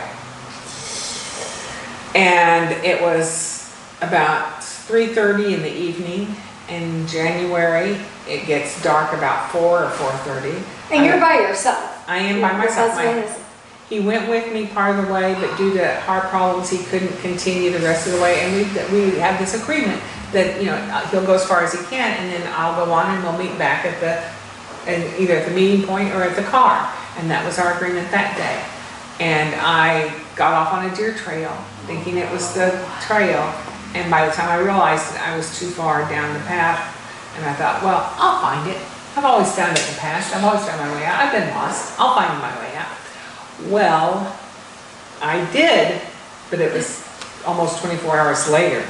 And 2.15 2.71
it 2.83 3.01
was 3.01 3.71
about 4.01 4.61
3:30 4.61 5.53
in 5.53 5.61
the 5.61 5.71
evening 5.71 6.35
in 6.69 7.07
January. 7.07 7.97
It 8.27 8.45
gets 8.45 8.81
dark 8.81 9.13
about 9.13 9.51
4 9.51 9.83
or 9.83 9.89
4:30. 9.89 10.61
And 10.91 11.05
you're 11.05 11.19
by 11.19 11.35
yourself. 11.35 12.03
I 12.07 12.17
am 12.17 12.41
by 12.41 12.53
myself. 12.53 12.95
My- 12.95 13.23
he 13.89 13.99
went 13.99 14.29
with 14.29 14.53
me 14.53 14.67
part 14.67 14.95
of 14.97 15.07
the 15.07 15.11
way, 15.11 15.35
but 15.41 15.57
due 15.57 15.73
to 15.73 15.99
heart 16.01 16.29
problems, 16.29 16.69
he 16.69 16.77
couldn't 16.77 17.19
continue 17.21 17.71
the 17.71 17.79
rest 17.79 18.05
of 18.05 18.13
the 18.13 18.21
way. 18.21 18.39
And 18.41 18.55
we, 18.55 18.63
we 19.11 19.17
have 19.19 19.39
this 19.39 19.59
agreement 19.59 19.99
that, 20.31 20.61
you 20.61 20.67
know, 20.67 20.75
uh, 20.75 21.07
he'll 21.07 21.25
go 21.25 21.33
as 21.33 21.43
far 21.43 21.63
as 21.63 21.73
he 21.73 21.83
can 21.85 22.11
and 22.21 22.31
then 22.31 22.53
I'll 22.55 22.85
go 22.85 22.91
on 22.91 23.15
and 23.15 23.23
we'll 23.23 23.37
meet 23.37 23.57
back 23.57 23.85
at 23.85 23.99
the, 23.99 24.21
and 24.89 25.03
either 25.19 25.37
at 25.37 25.47
the 25.47 25.55
meeting 25.55 25.87
point 25.87 26.13
or 26.13 26.21
at 26.21 26.35
the 26.35 26.43
car. 26.43 26.87
And 27.17 27.31
that 27.31 27.43
was 27.43 27.57
our 27.57 27.73
agreement 27.73 28.11
that 28.11 28.37
day. 28.37 28.61
And 29.19 29.53
I 29.55 30.13
got 30.35 30.53
off 30.53 30.73
on 30.73 30.89
a 30.89 30.95
deer 30.95 31.13
trail, 31.13 31.51
thinking 31.85 32.17
it 32.17 32.31
was 32.31 32.53
the 32.53 32.71
trail. 33.01 33.41
And 33.95 34.09
by 34.09 34.25
the 34.25 34.31
time 34.31 34.49
I 34.49 34.57
realized 34.63 35.13
that 35.15 35.27
I 35.27 35.35
was 35.35 35.59
too 35.59 35.67
far 35.67 36.07
down 36.09 36.33
the 36.33 36.39
path, 36.45 36.95
and 37.35 37.45
I 37.45 37.53
thought, 37.53 37.83
well, 37.83 38.13
I'll 38.17 38.41
find 38.41 38.69
it. 38.69 38.77
I've 39.15 39.25
always 39.25 39.51
found 39.53 39.75
it 39.77 39.87
in 39.87 39.93
the 39.95 39.99
past. 39.99 40.35
I've 40.35 40.43
always 40.43 40.63
found 40.65 40.79
my 40.79 40.95
way 40.95 41.05
out. 41.05 41.19
I've 41.19 41.33
been 41.33 41.49
lost. 41.49 41.99
I'll 41.99 42.15
find 42.15 42.31
my 42.39 42.53
way 42.59 42.75
out. 42.75 42.87
Well, 43.67 44.37
I 45.21 45.51
did, 45.51 46.01
but 46.49 46.59
it 46.61 46.73
was 46.73 47.05
almost 47.45 47.81
24 47.81 48.17
hours 48.17 48.49
later. 48.49 48.85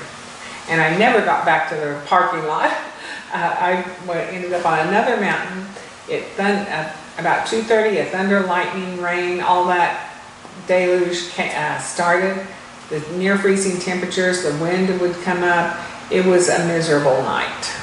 And 0.70 0.80
I 0.82 0.96
never 0.98 1.26
got 1.26 1.46
back 1.46 1.70
to 1.70 1.76
the 1.76 2.02
parking 2.06 2.46
lot. 2.48 2.72
Uh, 3.32 3.56
I 3.60 3.86
went- 4.08 4.34
ended 4.34 4.52
up 4.54 4.66
on 4.66 4.88
another 4.88 5.16
mountain. 5.18 5.68
It 6.10 6.26
thun, 6.30 6.66
uh, 6.66 6.92
about 7.20 7.46
2:30, 7.46 8.00
a 8.02 8.06
thunder, 8.06 8.40
lightning, 8.40 9.00
rain, 9.00 9.40
all 9.40 9.66
that 9.66 10.19
deluge 10.70 11.38
uh, 11.38 11.80
started. 11.80 12.46
The 12.90 13.00
near 13.18 13.38
freezing 13.38 13.80
temperatures, 13.82 14.44
the 14.44 14.52
wind 14.64 15.02
would 15.02 15.16
come 15.24 15.44
up. 15.44 15.78
It 16.12 16.26
was 16.26 16.48
a 16.48 16.66
miserable 16.66 17.22
night. 17.24 17.76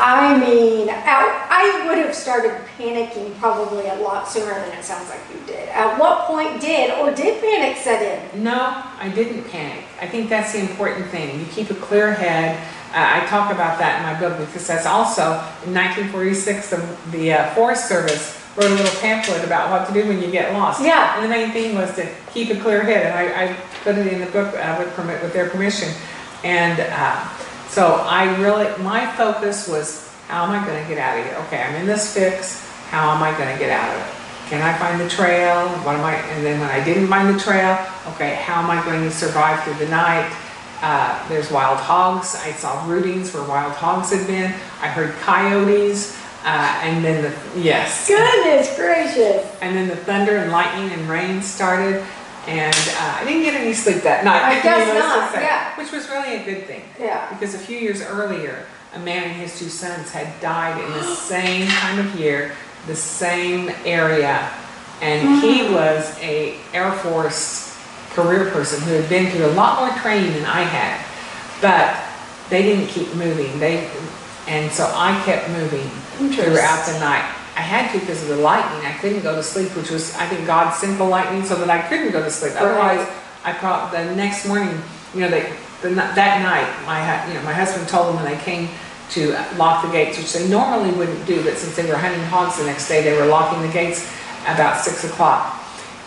I 0.00 0.38
mean, 0.38 0.88
I, 0.90 1.46
I 1.50 1.86
would 1.86 1.98
have 1.98 2.14
started 2.14 2.52
panicking 2.78 3.36
probably 3.38 3.88
a 3.88 3.96
lot 3.96 4.28
sooner 4.28 4.54
than 4.54 4.78
it 4.78 4.84
sounds 4.84 5.08
like 5.10 5.20
you 5.32 5.44
did. 5.44 5.68
At 5.70 5.98
what 5.98 6.26
point 6.26 6.60
did 6.60 6.92
or 7.00 7.12
did 7.12 7.40
panic 7.40 7.76
set 7.78 8.00
in? 8.34 8.44
No, 8.44 8.84
I 9.00 9.10
didn't 9.12 9.50
panic. 9.50 9.84
I 10.00 10.06
think 10.06 10.28
that's 10.28 10.52
the 10.52 10.60
important 10.60 11.06
thing. 11.08 11.40
You 11.40 11.46
keep 11.46 11.70
a 11.70 11.74
clear 11.74 12.14
head. 12.14 12.56
Uh, 12.90 13.20
I 13.22 13.26
talk 13.26 13.52
about 13.52 13.78
that 13.80 13.98
in 13.98 14.02
my 14.04 14.20
book 14.20 14.38
because 14.38 14.66
that's 14.66 14.86
also 14.86 15.32
in 15.66 15.74
1946 15.74 16.70
the, 16.70 16.96
the 17.10 17.32
uh, 17.32 17.54
Forest 17.54 17.88
Service 17.88 18.37
wrote 18.58 18.72
a 18.72 18.74
little 18.74 19.00
pamphlet 19.00 19.44
about 19.44 19.70
what 19.70 19.86
to 19.86 19.94
do 19.94 20.08
when 20.08 20.20
you 20.20 20.30
get 20.30 20.52
lost. 20.52 20.82
Yeah. 20.82 21.14
And 21.14 21.24
the 21.24 21.28
main 21.28 21.52
thing 21.52 21.74
was 21.74 21.94
to 21.94 22.08
keep 22.32 22.50
a 22.50 22.60
clear 22.60 22.82
head, 22.82 23.06
and 23.06 23.14
I, 23.14 23.44
I 23.44 23.56
put 23.84 23.96
it 23.96 24.12
in 24.12 24.20
the 24.20 24.26
book 24.26 24.54
uh, 24.54 24.76
with 24.78 24.92
permit, 24.94 25.22
with 25.22 25.32
their 25.32 25.48
permission. 25.48 25.88
And 26.42 26.80
uh, 26.80 27.28
so 27.68 28.04
I 28.06 28.36
really, 28.40 28.66
my 28.82 29.06
focus 29.12 29.68
was, 29.68 30.12
how 30.26 30.44
am 30.44 30.50
I 30.50 30.66
gonna 30.66 30.86
get 30.88 30.98
out 30.98 31.18
of 31.18 31.24
here? 31.24 31.34
Okay, 31.46 31.62
I'm 31.62 31.74
in 31.76 31.86
this 31.86 32.12
fix, 32.12 32.68
how 32.90 33.14
am 33.14 33.22
I 33.22 33.30
gonna 33.38 33.58
get 33.58 33.70
out 33.70 33.94
of 33.94 34.02
it? 34.02 34.18
Can 34.48 34.62
I 34.62 34.76
find 34.78 34.98
the 34.98 35.08
trail? 35.10 35.68
What 35.84 35.96
am 35.96 36.04
I, 36.04 36.14
and 36.14 36.44
then 36.44 36.58
when 36.58 36.70
I 36.70 36.82
didn't 36.82 37.08
find 37.08 37.34
the 37.34 37.38
trail, 37.38 37.78
okay, 38.14 38.36
how 38.36 38.62
am 38.62 38.70
I 38.70 38.82
going 38.82 39.02
to 39.02 39.10
survive 39.10 39.62
through 39.62 39.74
the 39.74 39.88
night? 39.88 40.34
Uh, 40.80 41.28
there's 41.28 41.50
wild 41.50 41.78
hogs. 41.78 42.34
I 42.36 42.52
saw 42.52 42.82
rootings 42.86 43.34
where 43.34 43.42
wild 43.46 43.74
hogs 43.74 44.10
had 44.10 44.26
been. 44.26 44.46
I 44.80 44.88
heard 44.88 45.12
coyotes, 45.16 46.17
uh, 46.48 46.80
and 46.82 47.04
then 47.04 47.22
the, 47.22 47.60
yes. 47.60 48.08
Goodness 48.08 48.74
gracious. 48.74 49.44
And 49.60 49.76
then 49.76 49.88
the 49.88 49.96
thunder 49.96 50.36
and 50.38 50.50
lightning 50.50 50.90
and 50.98 51.08
rain 51.08 51.42
started, 51.42 52.02
and 52.46 52.74
uh, 52.74 53.18
I 53.20 53.24
didn't 53.26 53.42
get 53.42 53.54
any 53.54 53.74
sleep 53.74 54.02
that 54.02 54.24
night. 54.24 54.42
I 54.42 54.60
guess 54.62 54.88
not, 54.98 55.32
say, 55.34 55.42
yeah. 55.42 55.76
Which 55.76 55.92
was 55.92 56.08
really 56.08 56.36
a 56.36 56.44
good 56.44 56.64
thing, 56.66 56.82
Yeah. 56.98 57.28
because 57.30 57.54
a 57.54 57.58
few 57.58 57.76
years 57.76 58.00
earlier, 58.02 58.64
a 58.94 58.98
man 58.98 59.24
and 59.24 59.32
his 59.32 59.58
two 59.58 59.68
sons 59.68 60.10
had 60.10 60.28
died 60.40 60.82
in 60.82 60.90
the 60.92 61.02
same 61.32 61.68
time 61.68 61.98
of 61.98 62.18
year, 62.18 62.52
the 62.86 62.96
same 62.96 63.70
area, 63.84 64.48
and 65.02 65.42
he 65.42 65.60
Mm. 65.68 65.72
was 65.74 66.18
a 66.20 66.56
Air 66.72 66.92
Force 66.92 67.76
career 68.14 68.50
person 68.50 68.80
who 68.82 68.94
had 68.94 69.08
been 69.10 69.30
through 69.30 69.46
a 69.46 69.52
lot 69.54 69.78
more 69.80 69.96
training 70.00 70.32
than 70.32 70.46
I 70.46 70.62
had, 70.62 71.04
but 71.60 71.94
they 72.48 72.62
didn't 72.62 72.86
keep 72.88 73.14
moving. 73.14 73.60
They, 73.60 73.88
and 74.48 74.72
so 74.72 74.90
I 74.96 75.20
kept 75.26 75.50
moving 75.50 75.88
throughout 76.18 76.86
the 76.86 76.98
night. 76.98 77.24
I 77.56 77.62
had 77.62 77.92
to 77.92 77.98
because 77.98 78.22
of 78.22 78.28
the 78.28 78.36
lightning. 78.36 78.86
I 78.86 78.96
couldn't 78.98 79.22
go 79.22 79.34
to 79.34 79.42
sleep, 79.42 79.74
which 79.76 79.90
was, 79.90 80.14
I 80.16 80.26
think, 80.26 80.46
God 80.46 80.70
sent 80.70 80.98
the 80.98 81.04
lightning 81.04 81.44
so 81.44 81.56
that 81.56 81.70
I 81.70 81.82
couldn't 81.88 82.12
go 82.12 82.22
to 82.22 82.30
sleep. 82.30 82.54
Right. 82.54 82.62
Otherwise, 82.62 83.08
I 83.44 83.52
probably, 83.52 84.04
the 84.04 84.14
next 84.14 84.46
morning, 84.46 84.80
you 85.14 85.20
know, 85.22 85.30
they, 85.30 85.52
the, 85.82 85.90
that 85.90 86.42
night, 86.42 86.68
my, 86.86 87.26
you 87.28 87.34
know, 87.34 87.42
my 87.42 87.52
husband 87.52 87.88
told 87.88 88.08
them 88.08 88.22
when 88.22 88.32
they 88.32 88.40
came 88.42 88.68
to 89.10 89.32
lock 89.56 89.84
the 89.84 89.90
gates, 89.90 90.18
which 90.18 90.32
they 90.32 90.48
normally 90.48 90.92
wouldn't 90.92 91.24
do, 91.26 91.42
but 91.42 91.56
since 91.56 91.74
they 91.76 91.88
were 91.88 91.96
hunting 91.96 92.22
hogs 92.24 92.58
the 92.58 92.66
next 92.66 92.88
day, 92.88 93.02
they 93.02 93.16
were 93.16 93.26
locking 93.26 93.62
the 93.62 93.72
gates 93.72 94.12
about 94.46 94.80
six 94.80 95.04
o'clock. 95.04 95.54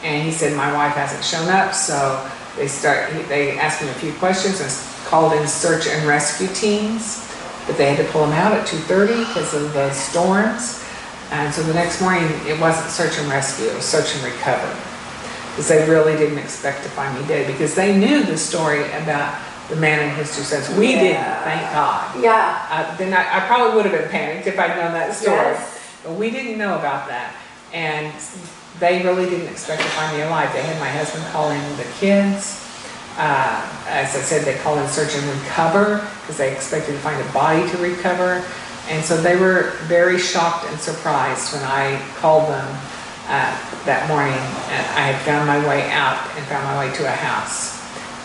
And 0.04 0.24
he 0.24 0.32
said, 0.32 0.56
my 0.56 0.72
wife 0.74 0.94
hasn't 0.94 1.24
shown 1.24 1.50
up, 1.50 1.74
so 1.74 2.30
they 2.56 2.68
start, 2.68 3.12
they 3.28 3.58
asked 3.58 3.82
him 3.82 3.90
a 3.90 3.94
few 3.94 4.14
questions 4.14 4.62
and 4.62 4.70
called 5.08 5.34
in 5.34 5.48
search 5.48 5.88
and 5.88 6.08
rescue 6.08 6.48
teams. 6.48 7.28
But 7.72 7.78
they 7.78 7.96
had 7.96 8.06
to 8.06 8.12
pull 8.12 8.28
them 8.28 8.36
out 8.36 8.52
at 8.52 8.68
two 8.68 8.76
thirty 8.80 9.16
because 9.32 9.54
of 9.54 9.72
the 9.72 9.94
storms. 9.94 10.84
And 11.32 11.54
so 11.54 11.64
the 11.64 11.74
next 11.74 12.02
morning, 12.02 12.28
it 12.44 12.60
wasn't 12.60 12.92
search 12.92 13.18
and 13.18 13.30
rescue, 13.32 13.68
it 13.68 13.76
was 13.76 13.86
search 13.86 14.14
and 14.14 14.26
recover. 14.26 14.68
Because 15.52 15.70
they 15.70 15.88
really 15.90 16.18
didn't 16.18 16.40
expect 16.40 16.84
to 16.84 16.90
find 16.90 17.18
me 17.18 17.26
dead, 17.30 17.48
because 17.48 17.74
they 17.74 17.96
knew 17.96 18.24
the 18.24 18.38
story 18.38 18.84
about 18.92 19.40
the 19.70 19.78
man 19.78 20.00
and 20.00 20.18
his 20.18 20.36
two 20.36 20.44
sons. 20.44 20.68
We 20.78 20.96
didn't, 20.96 21.24
thank 21.48 21.62
God. 21.72 22.22
Yeah. 22.22 22.68
Uh, 22.70 22.98
then 22.98 23.14
I, 23.14 23.38
I 23.38 23.48
probably 23.48 23.78
would 23.78 23.86
have 23.86 23.98
been 23.98 24.10
panicked 24.12 24.48
if 24.48 24.60
I'd 24.60 24.76
known 24.76 24.92
that 24.92 25.14
story. 25.14 25.38
Yes. 25.38 25.96
But 26.04 26.16
we 26.16 26.30
didn't 26.30 26.58
know 26.58 26.78
about 26.78 27.08
that. 27.08 27.34
And 27.72 28.14
they 28.80 29.02
really 29.04 29.30
didn't 29.30 29.48
expect 29.48 29.82
to 29.84 29.88
find 29.90 30.18
me 30.18 30.24
alive. 30.24 30.52
They 30.52 30.62
had 30.62 30.78
my 30.82 30.90
husband 30.90 31.24
call 31.32 31.52
in 31.52 31.78
the 31.78 31.88
kids. 32.00 32.68
Uh, 33.18 33.68
as 33.88 34.16
I 34.16 34.22
said, 34.22 34.46
they 34.46 34.58
called 34.60 34.80
in 34.80 34.88
search 34.88 35.16
and 35.16 35.26
recover 35.42 36.08
because 36.22 36.38
they 36.38 36.52
expected 36.54 36.94
to 36.94 37.00
find 37.00 37.22
a 37.22 37.32
body 37.34 37.70
to 37.70 37.78
recover. 37.78 38.44
And 38.90 39.04
so 39.04 39.22
they 39.22 39.36
were 39.36 39.72
very 39.84 40.18
shocked 40.18 40.70
and 40.70 40.80
surprised 40.80 41.54
when 41.54 41.64
I 41.64 42.02
called 42.18 42.50
them 42.50 42.68
uh, 43.28 43.54
that 43.86 44.08
morning. 44.08 44.34
And 44.34 44.86
I 44.98 45.12
had 45.12 45.22
found 45.26 45.48
my 45.48 45.60
way 45.68 45.90
out 45.92 46.20
and 46.36 46.46
found 46.48 46.66
my 46.66 46.88
way 46.88 46.96
to 46.96 47.06
a 47.06 47.12
house 47.12 47.82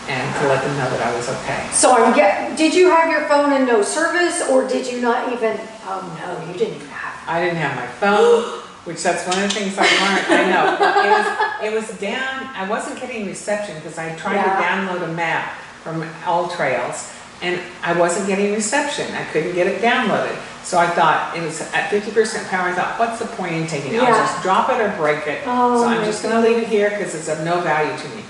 and 0.09 0.35
to 0.39 0.47
let 0.47 0.63
them 0.63 0.75
know 0.77 0.89
that 0.89 1.01
I 1.01 1.15
was 1.15 1.27
okay. 1.29 1.67
So 1.71 1.91
I'm 1.91 2.15
get, 2.15 2.57
did 2.57 2.73
you 2.73 2.89
have 2.89 3.11
your 3.11 3.27
phone 3.27 3.51
in 3.53 3.67
no 3.67 3.81
service 3.81 4.41
or 4.49 4.67
did 4.67 4.89
you 4.89 5.01
not 5.01 5.31
even, 5.33 5.59
oh 5.83 6.01
no, 6.19 6.51
you 6.51 6.57
didn't 6.57 6.81
have. 6.87 7.13
I 7.27 7.43
didn't 7.43 7.57
have 7.57 7.75
my 7.75 7.87
phone, 7.87 8.63
which 8.87 9.03
that's 9.03 9.27
one 9.27 9.37
of 9.43 9.49
the 9.53 9.59
things 9.59 9.75
I 9.77 9.83
learned. 9.83 10.25
I 10.31 10.43
know. 10.49 10.63
It 11.03 11.11
was, 11.11 11.87
it 11.89 11.91
was 11.91 11.99
down, 11.99 12.49
I 12.55 12.67
wasn't 12.69 12.99
getting 12.99 13.27
reception 13.27 13.75
because 13.75 13.97
I 13.97 14.15
tried 14.15 14.41
to 14.41 14.49
download 14.63 15.03
a 15.03 15.13
map 15.13 15.59
from 15.83 16.01
AllTrails 16.23 17.13
and 17.41 17.61
I 17.83 17.97
wasn't 17.99 18.27
getting 18.27 18.53
reception. 18.53 19.13
I 19.13 19.25
couldn't 19.25 19.53
get 19.53 19.67
it 19.67 19.81
downloaded. 19.81 20.35
So 20.63 20.77
I 20.77 20.87
thought 20.87 21.37
it 21.37 21.41
was 21.41 21.61
at 21.73 21.89
fifty 21.89 22.11
percent 22.11 22.47
power. 22.49 22.69
I 22.69 22.73
thought, 22.73 22.97
what's 22.99 23.19
the 23.19 23.25
point 23.25 23.53
in 23.53 23.67
taking 23.67 23.93
it? 23.93 24.01
I'll 24.01 24.07
just 24.25 24.41
drop 24.41 24.69
it 24.69 24.81
or 24.81 24.89
break 24.97 25.25
it. 25.27 25.41
Oh, 25.45 25.81
So 25.81 25.87
I'm 25.87 26.03
just 26.03 26.23
gonna 26.23 26.41
leave 26.45 26.57
it 26.57 26.67
here 26.67 26.89
because 26.89 27.13
it's 27.15 27.29
of 27.29 27.43
no 27.45 27.61
value 27.61 27.95
to 27.97 28.15
me. 28.15 28.23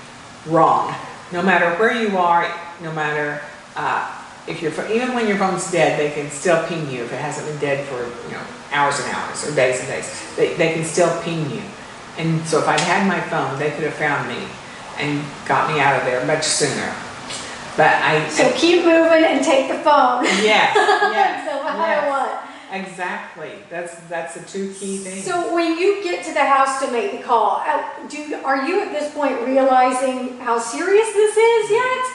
Wrong. 0.46 0.93
No 1.32 1.41
matter 1.41 1.70
where 1.80 1.93
you 2.00 2.17
are, 2.17 2.46
no 2.82 2.91
matter, 2.93 3.41
uh, 3.76 4.16
if 4.47 4.62
your, 4.62 4.71
even 4.91 5.13
when 5.13 5.27
your 5.27 5.38
phone's 5.38 5.69
dead, 5.71 5.99
they 5.99 6.12
can 6.12 6.31
still 6.31 6.65
ping 6.67 6.89
you 6.89 7.03
if 7.03 7.12
it 7.12 7.19
hasn't 7.19 7.47
been 7.47 7.60
dead 7.60 7.86
for, 7.88 7.97
you 8.27 8.33
know, 8.33 8.43
hours 8.71 8.99
and 8.99 9.13
hours 9.13 9.47
or 9.47 9.55
days 9.55 9.79
and 9.79 9.88
days. 9.89 10.36
They, 10.36 10.53
they 10.55 10.73
can 10.73 10.83
still 10.86 11.12
ping 11.21 11.49
you. 11.51 11.62
And 12.17 12.41
so 12.47 12.60
if 12.60 12.67
I'd 12.67 12.79
had 12.79 13.07
my 13.07 13.19
phone, 13.21 13.60
they 13.60 13.71
could 13.71 13.83
have 13.83 13.93
found 13.93 14.27
me 14.27 14.47
and 14.97 15.23
got 15.47 15.71
me 15.71 15.79
out 15.79 15.99
of 15.99 16.05
there 16.05 16.25
much 16.25 16.43
sooner. 16.43 16.93
But 17.75 17.93
I, 18.01 18.27
So 18.29 18.51
keep 18.55 18.83
moving 18.86 19.23
and 19.23 19.43
take 19.45 19.67
the 19.67 19.77
phone. 19.79 20.23
yes, 20.25 20.73
yes, 20.75 21.45
No 21.63 21.63
matter 21.77 22.07
yes. 22.07 22.10
what. 22.10 22.43
Exactly. 22.69 23.51
That's, 23.69 23.95
that's 24.10 24.33
the 24.33 24.41
two 24.45 24.73
key 24.73 24.97
things. 24.97 25.23
So 25.23 25.53
when 25.53 25.77
you 25.77 26.03
get 26.03 26.25
to 26.25 26.33
the 26.33 26.43
house 26.43 26.83
to 26.83 26.91
make 26.91 27.12
the 27.12 27.23
call, 27.23 27.62
uh, 27.65 27.83
do, 28.10 28.36
are 28.43 28.67
you 28.67 28.81
at 28.81 28.91
this 28.91 29.13
point 29.13 29.39
realizing 29.45 30.38
how 30.39 30.57
serious 30.60 31.07
this 31.13 31.38
is 31.38 31.71
yet? 31.71 32.05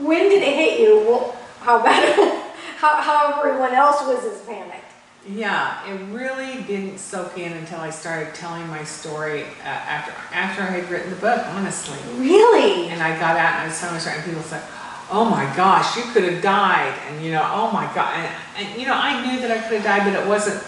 When 0.00 0.28
did 0.28 0.42
it 0.42 0.54
hit 0.54 0.80
you? 0.80 1.00
Well, 1.06 1.36
how 1.60 1.82
bad, 1.82 2.16
how, 2.78 2.96
how 3.02 3.38
everyone 3.38 3.74
else 3.74 4.00
was 4.06 4.24
as 4.24 4.40
panicked? 4.46 4.90
Yeah, 5.28 5.86
it 5.86 5.98
really 6.14 6.62
didn't 6.62 6.98
soak 6.98 7.36
in 7.36 7.52
until 7.52 7.78
I 7.78 7.90
started 7.90 8.34
telling 8.34 8.66
my 8.68 8.82
story 8.84 9.42
uh, 9.42 9.66
after 9.66 10.12
after 10.34 10.62
I 10.62 10.66
had 10.66 10.90
written 10.90 11.10
the 11.10 11.16
book, 11.16 11.44
honestly. 11.48 11.98
Really? 12.16 12.88
And 12.88 13.02
I 13.02 13.18
got 13.18 13.36
out 13.36 13.56
and 13.56 13.64
I 13.64 13.66
was 13.66 13.78
telling 13.78 13.96
my 13.96 14.00
story, 14.00 14.16
and 14.16 14.24
people 14.24 14.42
said, 14.42 14.62
"Oh 15.10 15.28
my 15.28 15.44
gosh, 15.54 15.94
you 15.96 16.04
could 16.14 16.24
have 16.24 16.42
died," 16.42 16.94
and 17.06 17.22
you 17.22 17.32
know, 17.32 17.46
"Oh 17.52 17.70
my 17.70 17.84
god," 17.94 18.16
and, 18.16 18.34
and 18.56 18.80
you 18.80 18.86
know, 18.86 18.94
I 18.94 19.20
knew 19.26 19.40
that 19.42 19.50
I 19.50 19.60
could 19.60 19.82
have 19.82 19.84
died, 19.84 20.10
but 20.10 20.18
it 20.18 20.26
wasn't. 20.26 20.64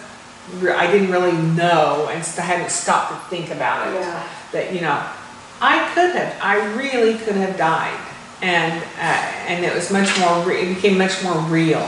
I 0.77 0.87
didn't 0.91 1.11
really 1.11 1.33
know, 1.33 2.09
and 2.11 2.23
I 2.23 2.43
hadn't 2.43 2.71
stopped 2.71 3.11
to 3.13 3.31
think 3.31 3.51
about 3.51 3.89
it. 3.89 3.95
Yeah. 3.95 4.29
That 4.53 4.75
you 4.75 4.83
know, 4.83 5.03
I 5.63 5.91
could 5.95 6.15
have. 6.15 6.39
I 6.43 6.57
really 6.77 7.15
could 7.15 7.37
have 7.37 7.57
died, 7.57 7.99
and 8.43 8.83
uh, 8.99 9.49
and 9.49 9.65
it 9.65 9.75
was 9.75 9.91
much 9.91 10.11
more. 10.21 10.45
Re- 10.45 10.61
it 10.63 10.75
became 10.75 10.99
much 10.99 11.23
more 11.23 11.39
real. 11.49 11.83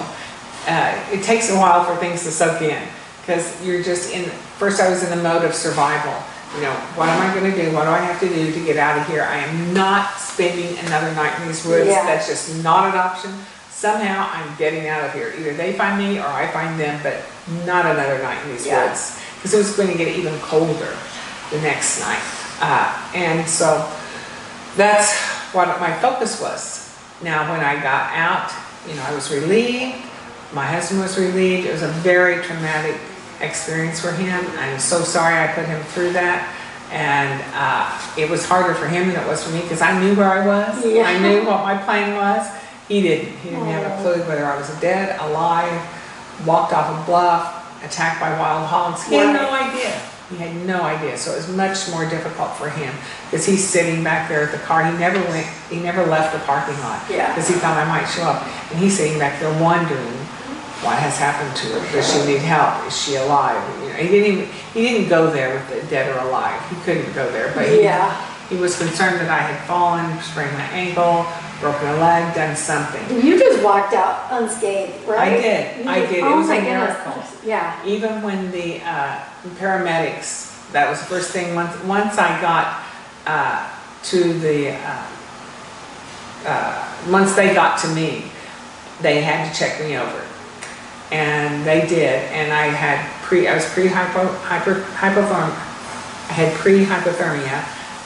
Uh, 0.67 0.99
it 1.13 1.23
takes 1.23 1.51
a 1.51 1.55
while 1.57 1.85
for 1.85 1.95
things 1.97 2.23
to 2.23 2.31
soak 2.31 2.63
in 2.63 2.81
because 3.21 3.63
you're 3.67 3.83
just 3.83 4.13
in 4.15 4.25
first 4.57 4.81
i 4.81 4.89
was 4.89 5.03
in 5.05 5.11
the 5.17 5.23
mode 5.23 5.45
of 5.45 5.55
survival. 5.55 6.15
You 6.55 6.63
know 6.63 6.73
what 6.95 7.09
am 7.09 7.21
i 7.21 7.35
going 7.35 7.51
to 7.51 7.57
do? 7.63 7.75
What 7.75 7.85
do 7.85 7.91
i 7.91 7.99
have 7.99 8.19
to 8.21 8.29
do 8.29 8.53
to 8.53 8.65
get 8.65 8.77
out 8.77 8.97
of 8.99 9.07
here? 9.09 9.23
I 9.23 9.39
am 9.39 9.75
not 9.75 10.15
spending 10.17 10.79
another 10.87 11.13
night 11.15 11.39
in 11.43 11.49
these 11.49 11.67
woods. 11.67 11.89
Yeah. 11.89 12.07
that's 12.07 12.29
just 12.29 12.63
not 12.63 12.95
an 12.95 12.99
option. 12.99 13.33
Somehow 13.71 14.29
i'm 14.33 14.57
getting 14.57 14.89
out 14.89 15.05
of 15.05 15.13
here. 15.13 15.35
Either 15.39 15.53
they 15.53 15.73
find 15.75 15.99
me 15.99 16.19
or 16.19 16.27
i 16.27 16.47
find 16.53 16.79
them 16.79 16.99
but 17.03 17.21
not 17.67 17.85
another 17.85 18.23
night 18.23 18.41
in 18.45 18.53
these 18.53 18.67
Yeah. 18.67 18.87
woods 18.87 19.21
because 19.37 19.53
it 19.53 19.59
was 19.59 19.77
going 19.77 19.91
to 19.91 19.99
get 19.99 20.17
even 20.17 20.39
colder 20.39 20.97
the 21.51 21.61
next 21.61 22.01
night. 22.01 22.23
Uh, 22.61 23.11
and 23.15 23.47
so 23.47 23.91
that's 24.77 25.13
what 25.55 25.69
my 25.81 25.93
focus 26.01 26.41
was. 26.41 26.93
Now, 27.23 27.51
when 27.51 27.61
I 27.61 27.75
got 27.83 28.13
out, 28.15 28.53
you 28.89 28.95
know, 28.95 29.03
I 29.03 29.15
was 29.15 29.31
relieved. 29.31 29.97
My 30.53 30.67
husband 30.67 31.01
was 31.01 31.19
relieved. 31.19 31.67
It 31.67 31.73
was 31.73 31.83
a 31.83 31.89
very 31.89 32.43
traumatic 32.43 33.01
experience 33.41 34.01
for 34.01 34.13
him. 34.13 34.45
I'm 34.59 34.79
so 34.79 35.01
sorry 35.01 35.37
I 35.39 35.53
put 35.53 35.67
him 35.67 35.83
through 35.85 36.13
that. 36.13 36.55
And 36.93 37.43
uh, 37.55 38.21
it 38.21 38.31
was 38.31 38.47
harder 38.47 38.75
for 38.75 38.87
him 38.87 39.09
than 39.09 39.23
it 39.23 39.27
was 39.27 39.43
for 39.43 39.51
me 39.51 39.63
because 39.63 39.81
I 39.81 39.99
knew 40.01 40.15
where 40.15 40.29
I 40.29 40.47
was. 40.47 40.85
Yeah. 40.85 41.03
I 41.03 41.19
knew 41.19 41.45
what 41.47 41.63
my 41.63 41.77
plan 41.79 42.15
was. 42.15 42.47
He 42.89 43.01
didn't. 43.01 43.33
He 43.39 43.51
didn't 43.51 43.67
have 43.67 43.99
a 43.99 44.03
clue 44.03 44.23
whether 44.29 44.45
I 44.45 44.57
was 44.57 44.69
dead, 44.81 45.19
alive, 45.21 45.73
walked 46.47 46.73
off 46.73 47.03
a 47.03 47.07
bluff, 47.07 47.83
attacked 47.83 48.21
by 48.21 48.39
wild 48.39 48.67
hogs. 48.67 49.03
He 49.09 49.17
had 49.17 49.33
no 49.35 49.51
idea. 49.51 50.01
He 50.35 50.43
had 50.43 50.67
no 50.67 50.83
idea. 50.83 51.17
So 51.17 51.31
it 51.33 51.37
was 51.37 51.49
much 51.55 51.89
more 51.91 52.09
difficult 52.11 52.57
for 52.57 52.69
him 52.69 52.93
because 53.31 53.47
he's 53.47 53.63
sitting 53.63 54.03
back 54.03 54.29
there 54.29 54.43
at 54.43 54.51
the 54.51 54.59
car. 54.59 54.85
He 54.85 54.97
never 54.99 55.21
went, 55.31 55.47
he 55.71 55.79
never 55.79 56.05
left 56.07 56.33
the 56.33 56.41
parking 56.41 56.75
lot. 56.81 57.01
Yeah. 57.09 57.29
Because 57.33 57.47
he 57.47 57.55
thought 57.55 57.77
I 57.79 57.87
might 57.87 58.07
show 58.07 58.25
up. 58.25 58.43
And 58.73 58.81
he's 58.81 58.97
sitting 58.97 59.17
back 59.19 59.39
there 59.39 59.53
wondering 59.63 60.19
what 60.83 60.99
has 60.99 61.17
happened 61.19 61.55
to 61.57 61.67
her. 61.79 61.93
Does 61.93 62.11
she 62.13 62.27
need 62.27 62.41
help? 62.43 62.85
Is 62.89 62.97
she 63.01 63.15
alive? 63.15 63.55
You 63.83 63.89
know, 63.91 63.95
he 63.95 64.09
didn't 64.09 64.33
even, 64.43 64.47
he 64.75 64.83
didn't 64.83 65.09
go 65.09 65.31
there 65.31 65.55
with 65.55 65.83
the 65.83 65.89
dead 65.89 66.11
or 66.11 66.19
alive. 66.27 66.59
He 66.69 66.75
couldn't 66.83 67.15
go 67.15 67.31
there. 67.31 67.53
But 67.55 67.69
he, 67.69 67.83
Yeah. 67.85 68.11
he 68.49 68.57
was 68.57 68.77
concerned 68.77 69.21
that 69.21 69.31
I 69.31 69.39
had 69.39 69.65
fallen, 69.69 70.21
sprained 70.21 70.53
my 70.59 70.67
ankle, 70.75 71.27
broken 71.61 71.89
a 71.89 71.97
leg, 71.97 72.35
done 72.35 72.57
something. 72.57 73.23
You 73.25 73.39
just 73.39 73.63
walked 73.63 73.95
out 73.95 74.29
unscathed, 74.31 75.07
right? 75.07 75.33
I 75.33 75.41
did. 75.41 75.85
You 75.85 75.91
I 75.91 76.01
did. 76.01 76.13
It 76.19 76.25
oh 76.25 76.39
was 76.39 76.49
my 76.49 76.57
a 76.57 76.61
goodness. 76.61 77.05
miracle. 77.05 77.25
Yeah. 77.45 77.87
Even 77.87 78.23
when 78.23 78.51
the 78.51 78.81
uh, 78.83 79.21
paramedics, 79.57 80.71
that 80.73 80.89
was 80.91 81.01
the 81.01 81.07
first 81.07 81.31
thing, 81.31 81.55
once, 81.55 81.75
once 81.85 82.19
I 82.19 82.41
got 82.41 82.83
uh, 83.27 83.71
to 84.05 84.39
the, 84.39 84.73
uh, 84.73 85.07
uh, 86.47 86.97
once 87.11 87.35
they 87.35 87.55
got 87.55 87.79
to 87.81 87.89
me, 87.89 88.25
they 89.01 89.23
had 89.23 89.51
to 89.51 89.59
check 89.59 89.81
me 89.81 89.97
over. 89.97 90.23
And 91.13 91.65
they 91.67 91.87
did, 91.87 92.23
and 92.33 92.53
I 92.53 92.67
had 92.67 92.99
pre, 93.23 93.47
I 93.47 93.55
was 93.55 93.67
pre-hypo, 93.73 94.27
hyper, 94.39 94.75
hypotherm, 94.97 95.53
I 96.29 96.33
had 96.33 96.55
pre-hypothermia, 96.55 97.65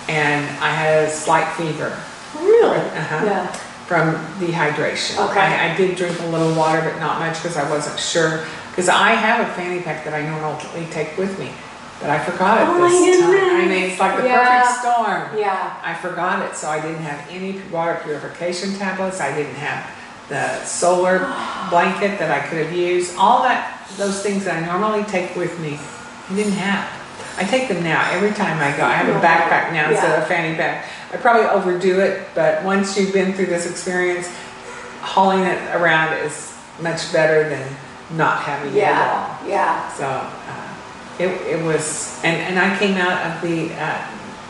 and 0.08 0.44
I 0.58 0.70
had 0.70 1.04
a 1.04 1.10
slight 1.10 1.50
fever. 1.54 1.96
Really? 2.34 2.78
Uh-huh. 2.78 3.24
Yeah. 3.24 3.46
from 3.88 4.14
dehydration. 4.38 5.16
Okay. 5.30 5.40
I, 5.40 5.72
I 5.72 5.76
did 5.76 5.96
drink 5.96 6.20
a 6.20 6.26
little 6.26 6.54
water, 6.54 6.80
but 6.82 7.00
not 7.00 7.20
much 7.20 7.36
because 7.42 7.56
I 7.56 7.68
wasn't 7.70 7.98
sure. 7.98 8.44
Because 8.70 8.88
I 8.90 9.12
have 9.12 9.48
a 9.48 9.52
fanny 9.54 9.80
pack 9.82 10.04
that 10.04 10.12
I 10.12 10.22
normally 10.28 10.86
take 10.92 11.16
with 11.16 11.38
me, 11.38 11.50
but 12.00 12.10
I 12.10 12.18
forgot 12.22 12.60
it 12.60 12.68
Oh 12.68 12.78
my 12.78 12.88
this 12.90 13.18
time. 13.20 13.32
I 13.34 13.66
mean, 13.66 13.90
it's 13.90 13.98
like 13.98 14.18
the 14.18 14.28
Yeah. 14.28 14.60
perfect 14.60 14.80
storm. 14.80 15.38
Yeah. 15.38 15.80
I 15.82 15.94
forgot 15.94 16.44
it, 16.46 16.54
so 16.54 16.68
I 16.68 16.80
didn't 16.80 17.02
have 17.02 17.18
any 17.30 17.60
water 17.72 17.98
purification 18.04 18.74
tablets. 18.76 19.20
I 19.20 19.34
didn't 19.34 19.56
have 19.56 19.88
the 20.28 20.62
solar 20.66 21.18
blanket 21.70 22.18
that 22.18 22.30
I 22.30 22.46
could 22.46 22.58
have 22.66 22.72
used. 22.76 23.16
All 23.16 23.42
that, 23.44 23.80
those 23.96 24.22
things 24.22 24.44
that 24.44 24.62
I 24.62 24.66
normally 24.66 25.02
take 25.04 25.34
with 25.34 25.58
me, 25.60 25.80
I 26.30 26.34
didn't 26.36 26.52
have. 26.52 26.86
I 27.38 27.44
take 27.44 27.68
them 27.68 27.82
now 27.82 28.06
every 28.12 28.32
time 28.32 28.58
I 28.58 28.76
go. 28.76 28.84
I 28.84 28.92
have 28.94 29.08
a 29.08 29.18
backpack 29.24 29.72
now 29.72 29.90
instead 29.90 30.18
of 30.18 30.24
a 30.24 30.26
fanny 30.26 30.56
pack. 30.56 30.84
I 31.12 31.16
probably 31.16 31.46
overdo 31.46 32.00
it, 32.00 32.28
but 32.34 32.62
once 32.64 32.98
you've 32.98 33.12
been 33.14 33.32
through 33.32 33.46
this 33.46 33.70
experience, 33.70 34.28
hauling 35.00 35.44
it 35.44 35.74
around 35.74 36.12
is 36.18 36.54
much 36.80 37.12
better 37.12 37.48
than 37.48 37.66
not 38.16 38.42
having 38.42 38.74
it 38.74 38.82
at 38.82 39.08
all. 39.08 39.48
Yeah. 39.48 39.48
Yeah. 39.48 39.92
So 39.94 40.06
uh, 40.06 40.74
it, 41.18 41.58
it 41.58 41.64
was, 41.64 42.20
and, 42.24 42.36
and 42.36 42.58
I 42.58 42.78
came 42.78 42.96
out 42.96 43.24
of 43.26 43.42
the, 43.42 43.72
uh, 43.74 44.06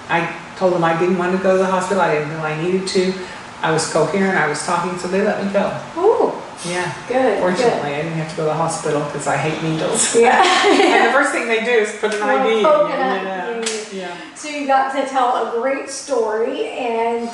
I 0.08 0.36
told 0.56 0.74
them 0.74 0.82
I 0.82 0.98
didn't 0.98 1.18
want 1.18 1.36
to 1.36 1.42
go 1.42 1.52
to 1.52 1.58
the 1.58 1.66
hospital. 1.66 2.00
I 2.00 2.14
didn't 2.14 2.30
feel 2.30 2.40
I 2.40 2.60
needed 2.60 2.88
to. 2.88 3.14
I 3.62 3.72
was 3.72 3.92
coherent, 3.92 4.38
I 4.38 4.48
was 4.48 4.64
talking, 4.64 4.96
so 4.98 5.08
they 5.08 5.22
let 5.22 5.44
me 5.44 5.52
go. 5.52 5.66
Ooh, 5.96 6.32
Yeah. 6.68 6.92
good. 7.08 7.40
Fortunately, 7.40 7.94
I 7.94 8.02
didn't 8.02 8.12
have 8.12 8.30
to 8.30 8.36
go 8.36 8.42
to 8.44 8.48
the 8.50 8.54
hospital 8.54 9.04
because 9.04 9.26
I 9.26 9.36
hate 9.36 9.62
needles. 9.68 10.14
Yeah. 10.14 10.42
and 10.66 11.08
the 11.08 11.12
first 11.12 11.32
thing 11.32 11.48
they 11.48 11.64
do 11.64 11.70
is 11.70 11.96
put 12.00 12.14
an 12.14 12.22
IV 12.22 12.64
in. 12.64 13.77
poke 13.88 13.94
it 13.94 13.96
you 13.96 14.02
up, 14.02 14.08
know. 14.08 14.14
yeah. 14.14 14.34
So 14.34 14.48
you 14.48 14.66
got 14.66 14.92
to 14.92 15.08
tell 15.08 15.48
a 15.48 15.60
great 15.60 15.88
story 15.88 16.68
and 16.70 17.28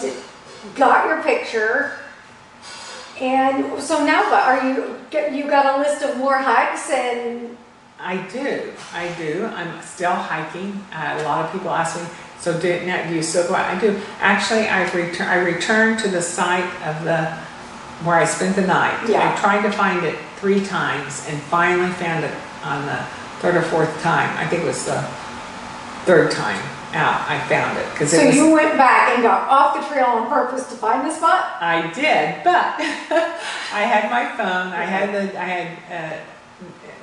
got 0.75 1.07
your 1.07 1.23
picture. 1.23 1.99
And 3.21 3.81
so 3.81 4.05
now 4.05 4.23
what? 4.31 4.43
Are 4.43 4.69
you, 4.69 4.97
you 5.37 5.45
got 5.49 5.79
a 5.79 5.79
list 5.79 6.03
of 6.03 6.17
more 6.17 6.39
hikes 6.39 6.91
and, 6.91 7.57
I 8.01 8.17
do, 8.29 8.73
I 8.93 9.15
do. 9.17 9.47
I'm 9.47 9.81
still 9.81 10.13
hiking. 10.13 10.85
Uh, 10.93 11.19
a 11.21 11.23
lot 11.23 11.45
of 11.47 11.53
people 11.53 11.71
ask 11.71 11.97
me, 11.99 12.07
so 12.39 12.61
do, 12.61 12.85
now, 12.85 13.09
do 13.09 13.15
you 13.15 13.23
still 13.23 13.47
go 13.49 13.55
out? 13.55 13.75
I 13.75 13.81
do. 13.81 13.99
Actually, 14.21 14.69
I've 14.69 14.95
returned, 14.95 15.31
I 15.31 15.37
returned 15.37 16.01
to 16.01 16.09
the 16.09 16.21
site 16.21 16.69
of 16.83 17.05
the, 17.05 17.31
where 18.05 18.17
I 18.17 18.27
spent 18.27 18.57
the 18.57 18.67
night. 18.67 19.09
Yeah. 19.09 19.33
I 19.33 19.41
tried 19.41 19.63
to 19.63 19.73
find 19.73 20.05
it 20.05 20.19
three 20.37 20.63
times 20.67 21.25
and 21.29 21.41
finally 21.45 21.91
found 21.93 22.25
it 22.25 22.35
on 22.63 22.85
the 22.85 22.97
third 23.41 23.55
or 23.55 23.63
fourth 23.63 24.03
time. 24.03 24.29
I 24.37 24.47
think 24.49 24.65
it 24.65 24.67
was 24.67 24.85
the 24.85 25.01
third 26.05 26.31
time 26.31 26.61
out 26.95 27.29
I 27.29 27.41
found 27.49 27.77
it. 27.77 27.87
Cause 27.97 28.11
so 28.13 28.21
it 28.21 28.27
was, 28.29 28.37
you 28.37 28.53
went 28.53 28.77
back 28.77 29.11
and 29.15 29.23
got 29.23 29.49
off 29.49 29.75
the 29.75 29.93
trail 29.93 30.07
on 30.07 30.29
purpose 30.29 30.69
to 30.69 30.77
find 30.77 31.09
the 31.09 31.13
spot? 31.13 31.57
I 31.61 31.91
did, 31.93 32.45
but 32.45 32.55
I 33.73 33.83
had 33.83 34.11
my 34.11 34.25
phone, 34.37 34.73
I 34.73 34.85
had 34.85 35.13
the, 35.13 35.39
I 35.41 35.45
had, 35.45 36.25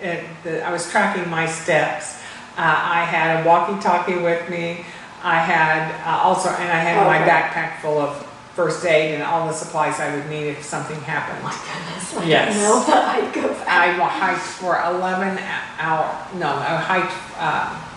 uh, 0.01 0.07
uh, 0.07 0.23
the, 0.43 0.63
I 0.63 0.71
was 0.71 0.89
tracking 0.89 1.29
my 1.29 1.45
steps. 1.45 2.19
Uh, 2.57 2.63
I 2.63 3.05
had 3.05 3.43
a 3.43 3.47
walkie-talkie 3.47 4.17
with 4.17 4.49
me. 4.49 4.85
I 5.23 5.37
had 5.39 5.91
uh, 6.05 6.23
also, 6.23 6.49
and 6.49 6.71
I 6.71 6.79
had 6.79 7.05
my 7.05 7.19
backpack 7.27 7.79
full 7.81 7.99
of 7.99 8.27
first 8.55 8.85
aid 8.85 9.13
and 9.13 9.23
all 9.23 9.47
the 9.47 9.53
supplies 9.53 9.99
I 9.99 10.13
would 10.15 10.29
need 10.29 10.47
if 10.47 10.63
something 10.63 10.99
happened. 11.01 11.41
My 11.43 11.51
goodness. 11.51 12.17
I 12.17 12.23
Yes. 12.25 12.53
didn't 12.53 12.63
know 12.67 12.83
that 12.85 13.15
I'd 13.15 13.33
go 13.33 13.47
back. 13.47 13.67
I 13.67 14.07
hiked 14.09 14.41
for 14.41 14.81
11 14.83 15.39
hour, 15.79 16.27
no, 16.35 16.47
I 16.47 16.75
hiked 16.75 17.15
um, 17.39 17.90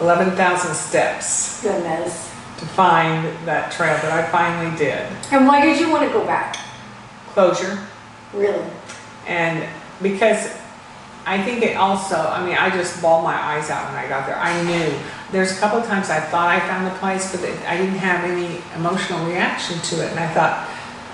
11,000 0.00 0.74
steps 0.74 1.62
Goodness. 1.62 2.30
to 2.58 2.66
find 2.66 3.26
that 3.46 3.70
trail, 3.72 3.98
but 4.02 4.10
I 4.12 4.26
finally 4.30 4.76
did. 4.76 5.06
And 5.30 5.46
why 5.46 5.64
did 5.64 5.80
you 5.80 5.90
want 5.90 6.06
to 6.06 6.12
go 6.12 6.24
back? 6.24 6.56
Closure. 7.28 7.78
Really? 8.32 8.64
And 9.26 9.68
because 10.02 10.56
I 11.26 11.42
think 11.42 11.62
it 11.62 11.76
also, 11.76 12.16
I 12.16 12.44
mean, 12.44 12.56
I 12.56 12.70
just 12.70 13.00
bawled 13.02 13.24
my 13.24 13.34
eyes 13.34 13.70
out 13.70 13.92
when 13.92 14.02
I 14.02 14.08
got 14.08 14.26
there. 14.26 14.36
I 14.36 14.62
knew. 14.62 14.98
There's 15.30 15.56
a 15.56 15.60
couple 15.60 15.78
of 15.78 15.86
times 15.86 16.10
I 16.10 16.18
thought 16.18 16.48
I 16.48 16.58
found 16.60 16.86
the 16.86 16.98
place, 16.98 17.30
but 17.30 17.44
I 17.66 17.76
didn't 17.76 17.98
have 17.98 18.24
any 18.24 18.62
emotional 18.74 19.24
reaction 19.26 19.78
to 19.78 20.04
it. 20.04 20.10
And 20.10 20.18
I 20.18 20.32
thought, 20.32 20.68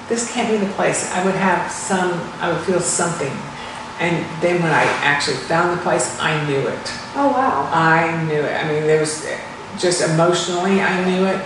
this 0.09 0.33
can't 0.33 0.49
be 0.49 0.64
the 0.64 0.72
place. 0.75 1.12
I 1.12 1.25
would 1.25 1.35
have 1.35 1.70
some, 1.70 2.12
I 2.40 2.53
would 2.53 2.62
feel 2.64 2.81
something. 2.81 3.33
And 3.99 4.25
then 4.40 4.62
when 4.62 4.72
I 4.72 4.85
actually 5.03 5.37
found 5.37 5.77
the 5.77 5.83
place, 5.83 6.16
I 6.20 6.46
knew 6.46 6.61
it. 6.68 6.92
Oh, 7.18 7.29
wow. 7.33 7.68
I 7.72 8.24
knew 8.24 8.40
it. 8.40 8.52
I 8.52 8.68
mean, 8.70 8.83
there 8.83 9.00
was 9.00 9.26
just 9.79 10.02
emotionally, 10.02 10.81
I 10.81 11.05
knew 11.05 11.24
it. 11.26 11.40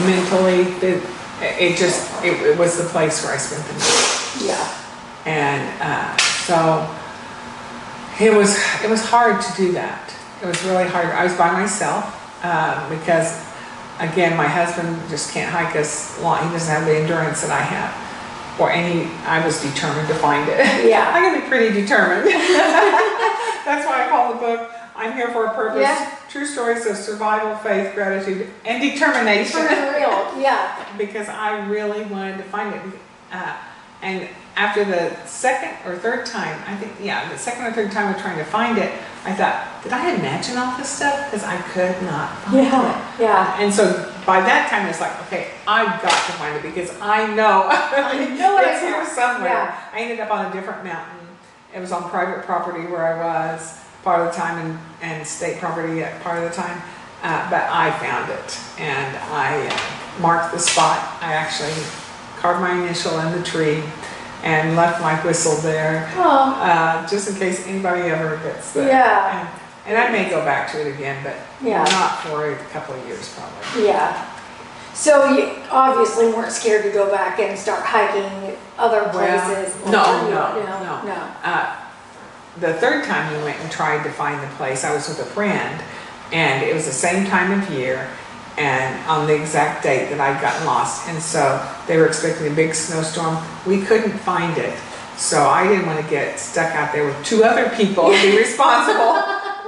Mentally, 0.00 0.62
it, 0.86 1.02
it 1.40 1.78
just, 1.78 2.12
it, 2.22 2.34
it 2.46 2.58
was 2.58 2.76
the 2.76 2.84
place 2.84 3.24
where 3.24 3.34
I 3.34 3.38
spent 3.38 3.64
the 3.66 3.72
night. 3.72 4.36
Yeah. 4.44 4.74
And 5.24 5.82
uh, 5.82 6.16
so 6.18 6.86
it 8.20 8.32
was 8.32 8.56
it 8.82 8.88
was 8.88 9.04
hard 9.04 9.42
to 9.42 9.56
do 9.56 9.72
that. 9.72 10.14
It 10.42 10.46
was 10.46 10.62
really 10.64 10.88
hard. 10.88 11.06
I 11.06 11.24
was 11.24 11.36
by 11.36 11.52
myself 11.52 12.04
uh, 12.44 12.88
because 12.88 13.44
again, 13.98 14.36
my 14.36 14.46
husband 14.46 14.96
just 15.10 15.32
can't 15.32 15.50
hike 15.50 15.74
as 15.76 16.18
long. 16.22 16.46
He 16.46 16.52
doesn't 16.52 16.72
have 16.72 16.86
the 16.86 16.96
endurance 16.96 17.42
that 17.42 17.50
I 17.50 17.60
have, 17.60 17.92
or 18.58 18.70
any. 18.70 19.06
I 19.24 19.44
was 19.44 19.60
determined 19.62 20.08
to 20.08 20.14
find 20.14 20.48
it. 20.48 20.58
Yeah. 20.88 21.10
I 21.14 21.20
can 21.20 21.40
be 21.40 21.46
pretty 21.48 21.80
determined. 21.80 22.26
That's 23.64 23.86
why 23.86 24.06
I 24.06 24.08
call 24.08 24.34
the 24.34 24.38
book 24.38 24.70
"I'm 24.94 25.12
Here 25.12 25.28
for 25.28 25.46
a 25.46 25.54
Purpose." 25.54 25.82
Yeah. 25.82 26.18
True 26.28 26.46
stories 26.46 26.86
of 26.86 26.96
survival, 26.96 27.56
faith, 27.56 27.94
gratitude, 27.94 28.48
and 28.64 28.82
determination 28.82 29.60
For 29.60 29.66
real. 29.66 30.40
Yeah. 30.40 30.84
because 30.98 31.28
I 31.28 31.66
really 31.66 32.04
wanted 32.04 32.38
to 32.38 32.44
find 32.44 32.74
it. 32.74 32.82
Uh, 33.32 33.56
and 34.02 34.28
after 34.56 34.84
the 34.84 35.14
second 35.26 35.76
or 35.86 35.98
third 35.98 36.26
time, 36.26 36.58
I 36.66 36.76
think, 36.76 36.92
yeah, 37.00 37.30
the 37.30 37.38
second 37.38 37.66
or 37.66 37.72
third 37.72 37.90
time 37.90 38.14
of 38.14 38.20
trying 38.20 38.38
to 38.38 38.44
find 38.44 38.78
it, 38.78 38.92
I 39.24 39.34
thought, 39.34 39.82
did 39.82 39.92
I 39.92 40.14
imagine 40.14 40.56
all 40.56 40.76
this 40.78 40.88
stuff? 40.88 41.30
Because 41.30 41.44
I 41.44 41.60
could 41.62 42.00
not 42.02 42.38
find 42.42 42.56
Yeah. 42.56 43.16
Yeah. 43.18 43.56
And 43.60 43.72
so 43.72 44.12
by 44.26 44.40
that 44.40 44.68
time, 44.68 44.86
it's 44.88 45.00
like, 45.00 45.14
okay, 45.26 45.50
I've 45.68 46.02
got 46.02 46.10
to 46.10 46.32
find 46.32 46.56
it 46.56 46.62
because 46.62 46.90
I 47.00 47.32
know, 47.34 47.66
I 47.70 48.28
know 48.36 48.58
it's 48.62 48.80
here 48.80 49.06
somewhere. 49.06 49.50
Yeah. 49.50 49.80
I 49.92 50.00
ended 50.00 50.20
up 50.20 50.30
on 50.30 50.46
a 50.46 50.52
different 50.52 50.84
mountain. 50.84 51.26
It 51.74 51.80
was 51.80 51.92
on 51.92 52.08
private 52.10 52.44
property 52.44 52.86
where 52.86 53.06
I 53.06 53.16
was 53.54 53.78
part 54.02 54.20
of 54.20 54.32
the 54.32 54.38
time 54.38 54.58
and, 54.66 54.78
and 55.02 55.26
state 55.26 55.58
property 55.58 56.02
at 56.02 56.20
part 56.22 56.42
of 56.42 56.44
the 56.50 56.54
time. 56.54 56.82
Uh, 57.22 57.48
but 57.50 57.62
I 57.70 57.90
found 57.98 58.30
it 58.30 58.58
and 58.78 59.16
I 59.32 59.66
uh, 59.66 60.20
marked 60.20 60.52
the 60.52 60.58
spot. 60.60 60.98
I 61.22 61.32
actually 61.32 61.72
carved 62.38 62.60
my 62.60 62.72
initial 62.84 63.18
in 63.20 63.32
the 63.32 63.42
tree 63.42 63.82
and 64.42 64.76
left 64.76 65.00
my 65.00 65.14
whistle 65.24 65.56
there, 65.62 66.08
Oh, 66.16 66.54
uh, 66.60 67.06
just 67.08 67.28
in 67.28 67.36
case 67.36 67.66
anybody 67.66 68.02
ever 68.02 68.36
gets 68.38 68.72
there. 68.72 68.88
Yeah. 68.88 69.40
And, 69.40 69.65
and 69.86 69.96
I 69.96 70.10
may 70.10 70.28
go 70.28 70.44
back 70.44 70.70
to 70.72 70.80
it 70.80 70.88
again, 70.94 71.16
but 71.22 71.34
Yeah. 71.60 71.84
not 71.84 72.22
for 72.22 72.50
a 72.50 72.56
couple 72.72 72.94
of 72.94 73.06
years 73.06 73.28
probably. 73.34 73.86
yeah. 73.88 74.16
So 74.94 75.26
you 75.26 75.50
obviously 75.70 76.28
weren't 76.32 76.52
scared 76.52 76.82
to 76.84 76.90
go 76.90 77.10
back 77.10 77.38
and 77.38 77.58
start 77.58 77.82
hiking 77.84 78.56
other 78.78 79.02
Well, 79.02 79.10
places? 79.12 79.74
no, 79.86 80.00
Or- 80.00 80.30
no, 80.30 80.30
No. 80.30 80.78
no. 80.82 81.00
No. 81.14 81.22
Uh, 81.44 81.66
the 82.58 82.72
third 82.74 83.04
time 83.04 83.30
we 83.36 83.42
went 83.44 83.60
and 83.60 83.70
tried 83.70 84.02
to 84.04 84.10
find 84.10 84.42
the 84.42 84.46
place, 84.56 84.84
I 84.84 84.92
was 84.94 85.06
with 85.08 85.20
a 85.20 85.26
friend, 85.26 85.80
and 86.32 86.62
it 86.62 86.74
was 86.74 86.86
the 86.86 86.92
same 86.92 87.26
time 87.26 87.52
of 87.52 87.68
year, 87.70 88.06
and 88.56 88.96
on 89.06 89.26
the 89.26 89.34
exact 89.34 89.82
date 89.82 90.08
that 90.08 90.18
I'd 90.18 90.40
gotten 90.40 90.64
lost. 90.64 91.06
And 91.08 91.22
so 91.22 91.60
they 91.86 91.98
were 91.98 92.06
expecting 92.06 92.46
a 92.46 92.50
big 92.50 92.74
snowstorm. 92.74 93.36
We 93.66 93.82
couldn't 93.82 94.18
find 94.20 94.56
it. 94.56 94.72
So 95.18 95.46
I 95.48 95.66
didn't 95.68 95.86
want 95.86 95.98
to 96.02 96.04
get 96.10 96.40
stuck 96.40 96.74
out 96.74 96.92
there 96.94 97.04
with 97.04 97.22
two 97.22 97.44
other 97.44 97.68
people 97.70 98.10
and 98.10 98.22
be 98.30 98.36
responsible 98.46 99.22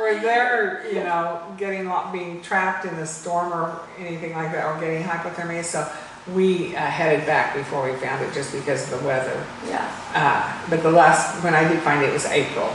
for 0.09 0.21
their, 0.21 0.87
you 0.89 1.01
know, 1.05 1.43
getting, 1.57 1.91
being 2.13 2.41
trapped 2.43 2.85
in 2.85 2.97
the 2.97 3.07
storm 3.07 3.53
or 3.53 3.81
anything 3.99 4.33
like 4.33 4.53
that, 4.53 4.65
or 4.65 4.81
getting 4.81 5.03
hypothermia. 5.03 5.65
So 5.65 5.91
we 6.35 6.77
uh, 6.77 6.81
headed 6.81 7.27
back 7.27 7.55
before 7.55 7.91
we 7.91 7.97
found 7.99 8.25
it 8.25 8.33
just 8.33 8.53
because 8.53 8.91
of 8.93 9.01
the 9.01 9.07
weather. 9.07 9.45
Yeah. 9.67 9.91
Uh, 10.15 10.71
but 10.71 10.83
the 10.83 10.91
last, 10.91 11.43
when 11.43 11.55
I 11.55 11.69
did 11.69 11.83
find 11.83 12.03
it, 12.03 12.11
it 12.11 12.13
was 12.13 12.27
April. 12.27 12.75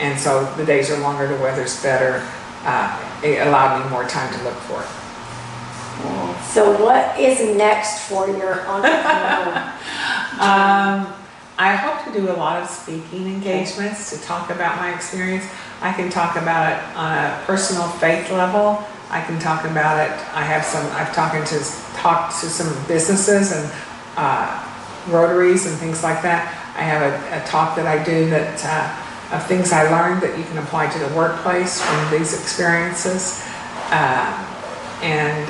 And 0.00 0.18
so 0.18 0.44
the 0.56 0.64
days 0.64 0.90
are 0.90 0.98
longer, 0.98 1.26
the 1.26 1.42
weather's 1.42 1.82
better. 1.82 2.26
Uh, 2.62 3.20
it 3.22 3.46
allowed 3.46 3.82
me 3.82 3.90
more 3.90 4.06
time 4.06 4.32
to 4.36 4.44
look 4.44 4.54
for 4.54 4.80
it. 4.82 4.88
So 6.52 6.82
what 6.82 7.18
is 7.18 7.56
next 7.56 8.08
for 8.08 8.28
your 8.28 8.66
entrepreneur? 8.66 9.72
Um, 10.36 11.14
I 11.58 11.74
hope 11.74 12.04
to 12.04 12.20
do 12.20 12.30
a 12.30 12.36
lot 12.36 12.62
of 12.62 12.68
speaking 12.68 13.26
engagements 13.26 14.10
to 14.10 14.22
talk 14.26 14.50
about 14.50 14.76
my 14.76 14.94
experience. 14.94 15.46
I 15.80 15.92
can 15.92 16.10
talk 16.10 16.36
about 16.36 16.72
it 16.72 16.96
on 16.96 17.12
a 17.12 17.44
personal 17.44 17.88
faith 17.88 18.30
level. 18.30 18.84
I 19.10 19.22
can 19.22 19.38
talk 19.38 19.64
about 19.64 20.00
it. 20.00 20.10
I 20.34 20.42
have 20.42 20.64
some. 20.64 20.84
I've 20.92 21.14
talked 21.14 21.34
to 21.48 21.58
talked 21.96 22.40
to 22.40 22.46
some 22.46 22.72
businesses 22.86 23.52
and 23.52 23.72
uh, 24.16 24.66
rotaries 25.08 25.66
and 25.66 25.76
things 25.76 26.02
like 26.02 26.22
that. 26.22 26.48
I 26.76 26.82
have 26.82 27.02
a, 27.02 27.42
a 27.42 27.46
talk 27.46 27.76
that 27.76 27.86
I 27.86 28.02
do 28.02 28.28
that 28.30 28.60
uh, 28.64 29.36
of 29.36 29.46
things 29.46 29.72
I 29.72 29.90
learned 29.90 30.22
that 30.22 30.38
you 30.38 30.44
can 30.44 30.58
apply 30.58 30.88
to 30.88 30.98
the 30.98 31.14
workplace 31.14 31.80
from 31.80 32.10
these 32.10 32.32
experiences, 32.38 33.42
uh, 33.90 34.32
and 35.02 35.48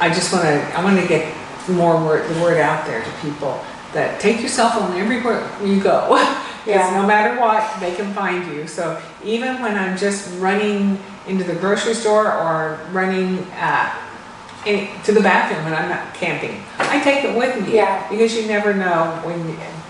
I 0.00 0.08
just 0.08 0.32
want 0.32 0.44
to, 0.44 0.78
I 0.78 0.84
want 0.84 1.00
to 1.00 1.06
get 1.06 1.34
more 1.68 1.96
word, 1.96 2.28
the 2.34 2.40
word 2.42 2.58
out 2.58 2.86
there 2.86 3.02
to 3.02 3.10
people 3.22 3.64
that 3.92 4.20
take 4.20 4.40
your 4.40 4.48
cell 4.48 4.70
phone 4.70 4.96
everywhere 4.98 5.48
you 5.62 5.80
go. 5.80 6.16
Because 6.64 6.90
Yeah. 6.90 7.00
no 7.00 7.06
matter 7.06 7.38
what, 7.40 7.62
they 7.80 7.94
can 7.94 8.12
find 8.14 8.46
you. 8.52 8.66
So 8.66 9.00
even 9.22 9.60
when 9.60 9.76
I'm 9.76 9.96
just 9.96 10.28
running 10.40 10.98
into 11.26 11.44
the 11.44 11.54
grocery 11.54 11.94
store 11.94 12.26
or 12.32 12.78
running 12.92 13.38
uh, 13.60 13.90
in, 14.66 14.88
to 15.04 15.12
the 15.12 15.20
bathroom 15.20 15.64
when 15.64 15.74
I'm 15.74 15.88
not 15.88 16.14
camping, 16.14 16.62
I 16.78 17.00
take 17.00 17.24
it 17.24 17.36
with 17.36 17.60
me. 17.66 17.74
Yeah. 17.76 18.08
Because 18.08 18.34
you 18.34 18.46
never 18.46 18.72
know 18.72 19.20
when 19.24 19.38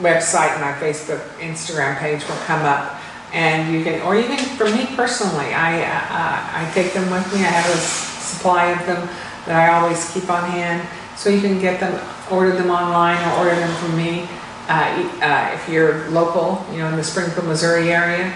website, 0.00 0.52
and 0.52 0.60
my 0.60 0.72
Facebook, 0.72 1.20
Instagram 1.38 1.98
page 1.98 2.26
will 2.28 2.36
come 2.46 2.62
up. 2.62 3.00
And 3.32 3.72
you 3.72 3.82
can, 3.82 4.02
or 4.02 4.14
even 4.14 4.36
for 4.36 4.68
me 4.70 4.86
personally, 4.94 5.54
I, 5.54 5.82
uh, 5.82 6.66
I 6.66 6.70
take 6.74 6.92
them 6.92 7.10
with 7.10 7.32
me. 7.32 7.40
I 7.40 7.48
have 7.48 7.74
a 7.74 7.78
supply 7.78 8.72
of 8.72 8.86
them 8.86 9.08
that 9.46 9.56
I 9.56 9.74
always 9.78 10.12
keep 10.12 10.28
on 10.30 10.48
hand. 10.50 10.86
So 11.16 11.30
you 11.30 11.40
can 11.40 11.60
get 11.60 11.80
them, 11.80 11.98
order 12.30 12.52
them 12.52 12.70
online 12.70 13.16
or 13.28 13.38
order 13.38 13.54
them 13.54 13.74
from 13.76 13.96
me. 13.96 14.28
Uh, 14.68 15.10
uh, 15.22 15.50
if 15.54 15.68
you're 15.68 16.08
local, 16.10 16.64
you 16.72 16.78
know, 16.78 16.88
in 16.88 16.96
the 16.96 17.04
Springfield, 17.04 17.46
Missouri 17.46 17.92
area, 17.92 18.32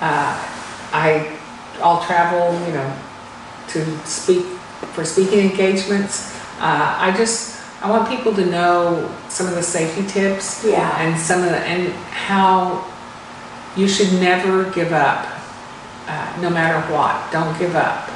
uh, 0.00 0.34
I, 0.92 1.38
I'll 1.82 2.02
travel, 2.04 2.52
you 2.66 2.74
know, 2.74 2.96
to 3.68 3.98
speak, 4.06 4.44
for 4.94 5.04
speaking 5.04 5.50
engagements. 5.50 6.34
Uh, 6.58 6.96
I 6.98 7.14
just, 7.16 7.55
I 7.82 7.90
want 7.90 8.08
people 8.08 8.34
to 8.34 8.46
know 8.46 9.10
some 9.28 9.46
of 9.46 9.54
the 9.54 9.62
safety 9.62 10.06
tips 10.06 10.64
Yeah. 10.64 10.90
and 11.00 11.18
some 11.18 11.42
of 11.42 11.50
the, 11.50 11.58
and 11.58 11.92
how 11.92 12.84
you 13.76 13.86
should 13.86 14.12
never 14.14 14.64
give 14.70 14.92
up, 14.92 15.26
uh, 16.08 16.32
no 16.40 16.48
matter 16.50 16.80
what. 16.92 17.30
Don't 17.30 17.56
give 17.58 17.76
up. 17.76 18.08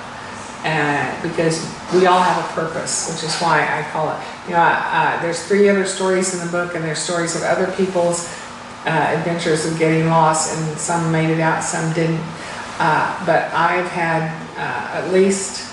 Uh, 0.64 1.22
because 1.22 1.66
we 1.94 2.04
all 2.06 2.20
have 2.20 2.44
a 2.44 2.48
purpose, 2.52 3.08
which 3.10 3.22
is 3.24 3.34
why 3.40 3.62
I 3.62 3.82
call 3.92 4.10
it. 4.10 4.18
You 4.46 4.52
know, 4.54 4.60
uh, 4.60 5.20
there's 5.22 5.42
three 5.46 5.70
other 5.70 5.86
stories 5.86 6.34
in 6.34 6.44
the 6.44 6.52
book, 6.52 6.74
and 6.74 6.84
there's 6.84 6.98
stories 6.98 7.34
of 7.34 7.42
other 7.42 7.72
people's 7.72 8.28
uh, 8.84 8.90
adventures 8.90 9.64
of 9.64 9.78
getting 9.78 10.06
lost, 10.08 10.54
and 10.54 10.78
some 10.78 11.10
made 11.10 11.30
it 11.30 11.40
out, 11.40 11.62
some 11.64 11.90
didn't. 11.94 12.20
Uh, 12.78 13.24
but 13.24 13.50
I've 13.54 13.88
had 13.88 14.30
uh, 14.58 14.98
at 14.98 15.12
least 15.12 15.66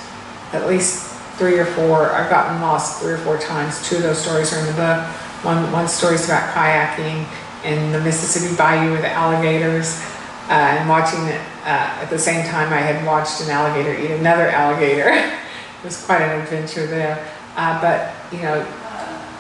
at 0.53 0.67
least 0.67 1.06
three 1.37 1.59
or 1.59 1.65
four. 1.65 2.11
I've 2.11 2.29
gotten 2.29 2.61
lost 2.61 3.01
three 3.01 3.13
or 3.13 3.17
four 3.19 3.37
times. 3.37 3.87
Two 3.87 3.97
of 3.97 4.03
those 4.03 4.17
stories 4.17 4.53
are 4.53 4.59
in 4.59 4.65
the 4.65 4.73
book. 4.73 5.05
One 5.45 5.71
one 5.71 5.87
story's 5.87 6.25
about 6.25 6.53
kayaking 6.53 7.25
in 7.63 7.91
the 7.91 8.01
Mississippi 8.01 8.55
Bayou 8.57 8.91
with 8.91 9.05
alligators, 9.05 10.01
uh, 10.49 10.77
and 10.77 10.89
watching 10.89 11.21
it 11.27 11.41
uh, 11.63 12.01
at 12.01 12.09
the 12.09 12.17
same 12.17 12.45
time. 12.47 12.73
I 12.73 12.81
had 12.81 13.05
watched 13.05 13.41
an 13.41 13.49
alligator 13.49 13.93
eat 13.93 14.11
another 14.11 14.49
alligator. 14.49 15.09
it 15.13 15.83
was 15.83 16.03
quite 16.05 16.21
an 16.21 16.41
adventure 16.41 16.87
there. 16.87 17.31
Uh, 17.55 17.79
but 17.81 18.13
you 18.33 18.41
know, 18.41 18.65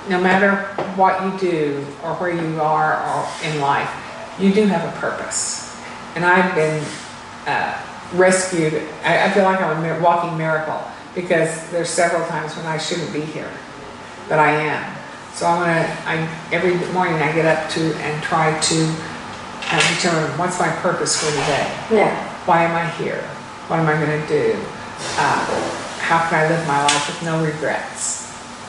no 0.09 0.21
matter 0.21 0.55
what 0.95 1.21
you 1.23 1.39
do 1.39 1.85
or 2.03 2.13
where 2.15 2.31
you 2.31 2.61
are 2.61 3.03
or 3.09 3.27
in 3.43 3.59
life, 3.59 3.89
you 4.39 4.53
do 4.53 4.65
have 4.67 4.87
a 4.87 4.99
purpose. 4.99 5.75
And 6.15 6.23
I've 6.23 6.53
been 6.55 6.83
uh, 7.47 7.81
rescued. 8.13 8.73
I, 9.03 9.25
I 9.25 9.31
feel 9.31 9.43
like 9.43 9.61
I'm 9.61 9.83
a 9.83 9.99
walking 10.01 10.37
miracle 10.37 10.81
because 11.17 11.69
there's 11.71 11.89
several 11.89 12.25
times 12.27 12.55
when 12.55 12.67
I 12.67 12.77
shouldn't 12.77 13.11
be 13.11 13.21
here, 13.21 13.51
but 14.29 14.37
I 14.37 14.51
am. 14.51 14.95
So 15.33 15.47
I'm 15.47 15.59
gonna. 15.59 15.97
I 16.05 16.15
every 16.53 16.75
morning 16.93 17.15
I 17.15 17.33
get 17.33 17.45
up 17.45 17.69
to 17.71 17.81
and 17.81 18.23
try 18.23 18.57
to 18.57 18.95
uh, 19.69 19.95
determine 19.95 20.37
what's 20.37 20.59
my 20.59 20.69
purpose 20.85 21.17
for 21.19 21.29
today. 21.31 21.67
Yeah. 21.91 22.13
Why 22.45 22.63
am 22.63 22.75
I 22.75 22.87
here? 23.01 23.21
What 23.67 23.79
am 23.79 23.87
I 23.87 23.93
gonna 23.93 24.25
do? 24.27 24.53
Uh, 25.17 25.41
how 25.99 26.29
can 26.29 26.45
I 26.45 26.49
live 26.49 26.67
my 26.67 26.81
life 26.83 27.07
with 27.07 27.23
no 27.23 27.43
regrets? 27.43 28.16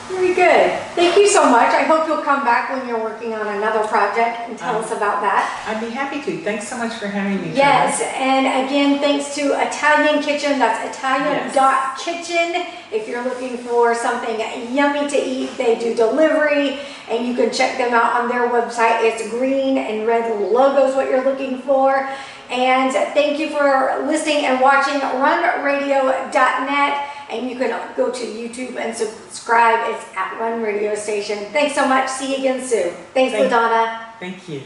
Very 0.09 0.33
good. 0.33 0.71
Thank 0.95 1.17
you 1.17 1.27
so 1.27 1.49
much. 1.49 1.71
I 1.73 1.83
hope 1.83 2.07
you'll 2.07 2.23
come 2.23 2.43
back 2.43 2.71
when 2.71 2.87
you're 2.87 2.99
working 3.01 3.33
on 3.35 3.45
another 3.47 3.87
project 3.87 4.49
and 4.49 4.57
tell 4.57 4.75
Um, 4.77 4.83
us 4.83 4.91
about 4.91 5.21
that. 5.21 5.45
I'd 5.67 5.79
be 5.79 5.91
happy 5.91 6.19
to. 6.23 6.43
Thanks 6.43 6.67
so 6.67 6.77
much 6.77 6.93
for 6.93 7.05
having 7.07 7.39
me. 7.41 7.51
Yes, 7.55 8.01
and 8.15 8.65
again, 8.67 8.99
thanks 8.99 9.35
to 9.35 9.53
Italian 9.61 10.21
Kitchen. 10.23 10.57
That's 10.57 10.97
Italian 10.97 11.53
dot 11.53 11.97
kitchen. 11.99 12.65
If 12.91 13.07
you're 13.07 13.23
looking 13.23 13.57
for 13.59 13.93
something 13.93 14.39
yummy 14.75 15.07
to 15.09 15.17
eat, 15.17 15.55
they 15.57 15.77
do 15.77 15.93
delivery, 15.93 16.79
and 17.07 17.27
you 17.27 17.35
can 17.35 17.51
check 17.53 17.77
them 17.77 17.93
out 17.93 18.19
on 18.19 18.29
their 18.29 18.49
website. 18.49 19.03
It's 19.03 19.29
green 19.29 19.77
and 19.77 20.07
red 20.07 20.25
logos 20.51 20.95
what 20.95 21.07
you're 21.09 21.23
looking 21.23 21.59
for. 21.61 22.09
And 22.49 22.91
thank 23.13 23.39
you 23.39 23.49
for 23.49 24.03
listening 24.07 24.45
and 24.45 24.59
watching 24.59 24.99
runradio.net. 24.99 27.05
And 27.29 27.49
you 27.49 27.57
can 27.57 27.95
go 27.95 28.11
to 28.11 28.25
YouTube 28.25 28.77
and 28.77 28.95
subscribe. 28.95 29.93
It's 29.93 30.05
at 30.15 30.39
Run 30.39 30.63
Radio 30.63 30.95
Station. 30.95 31.37
Thanks 31.51 31.75
so 31.75 31.87
much. 31.87 32.09
See 32.09 32.31
you 32.31 32.39
again 32.39 32.65
soon. 32.65 32.91
Thanks, 33.13 33.33
Thank- 33.33 33.51
LaDonna. 33.51 34.05
Thank 34.19 34.49
you. 34.49 34.63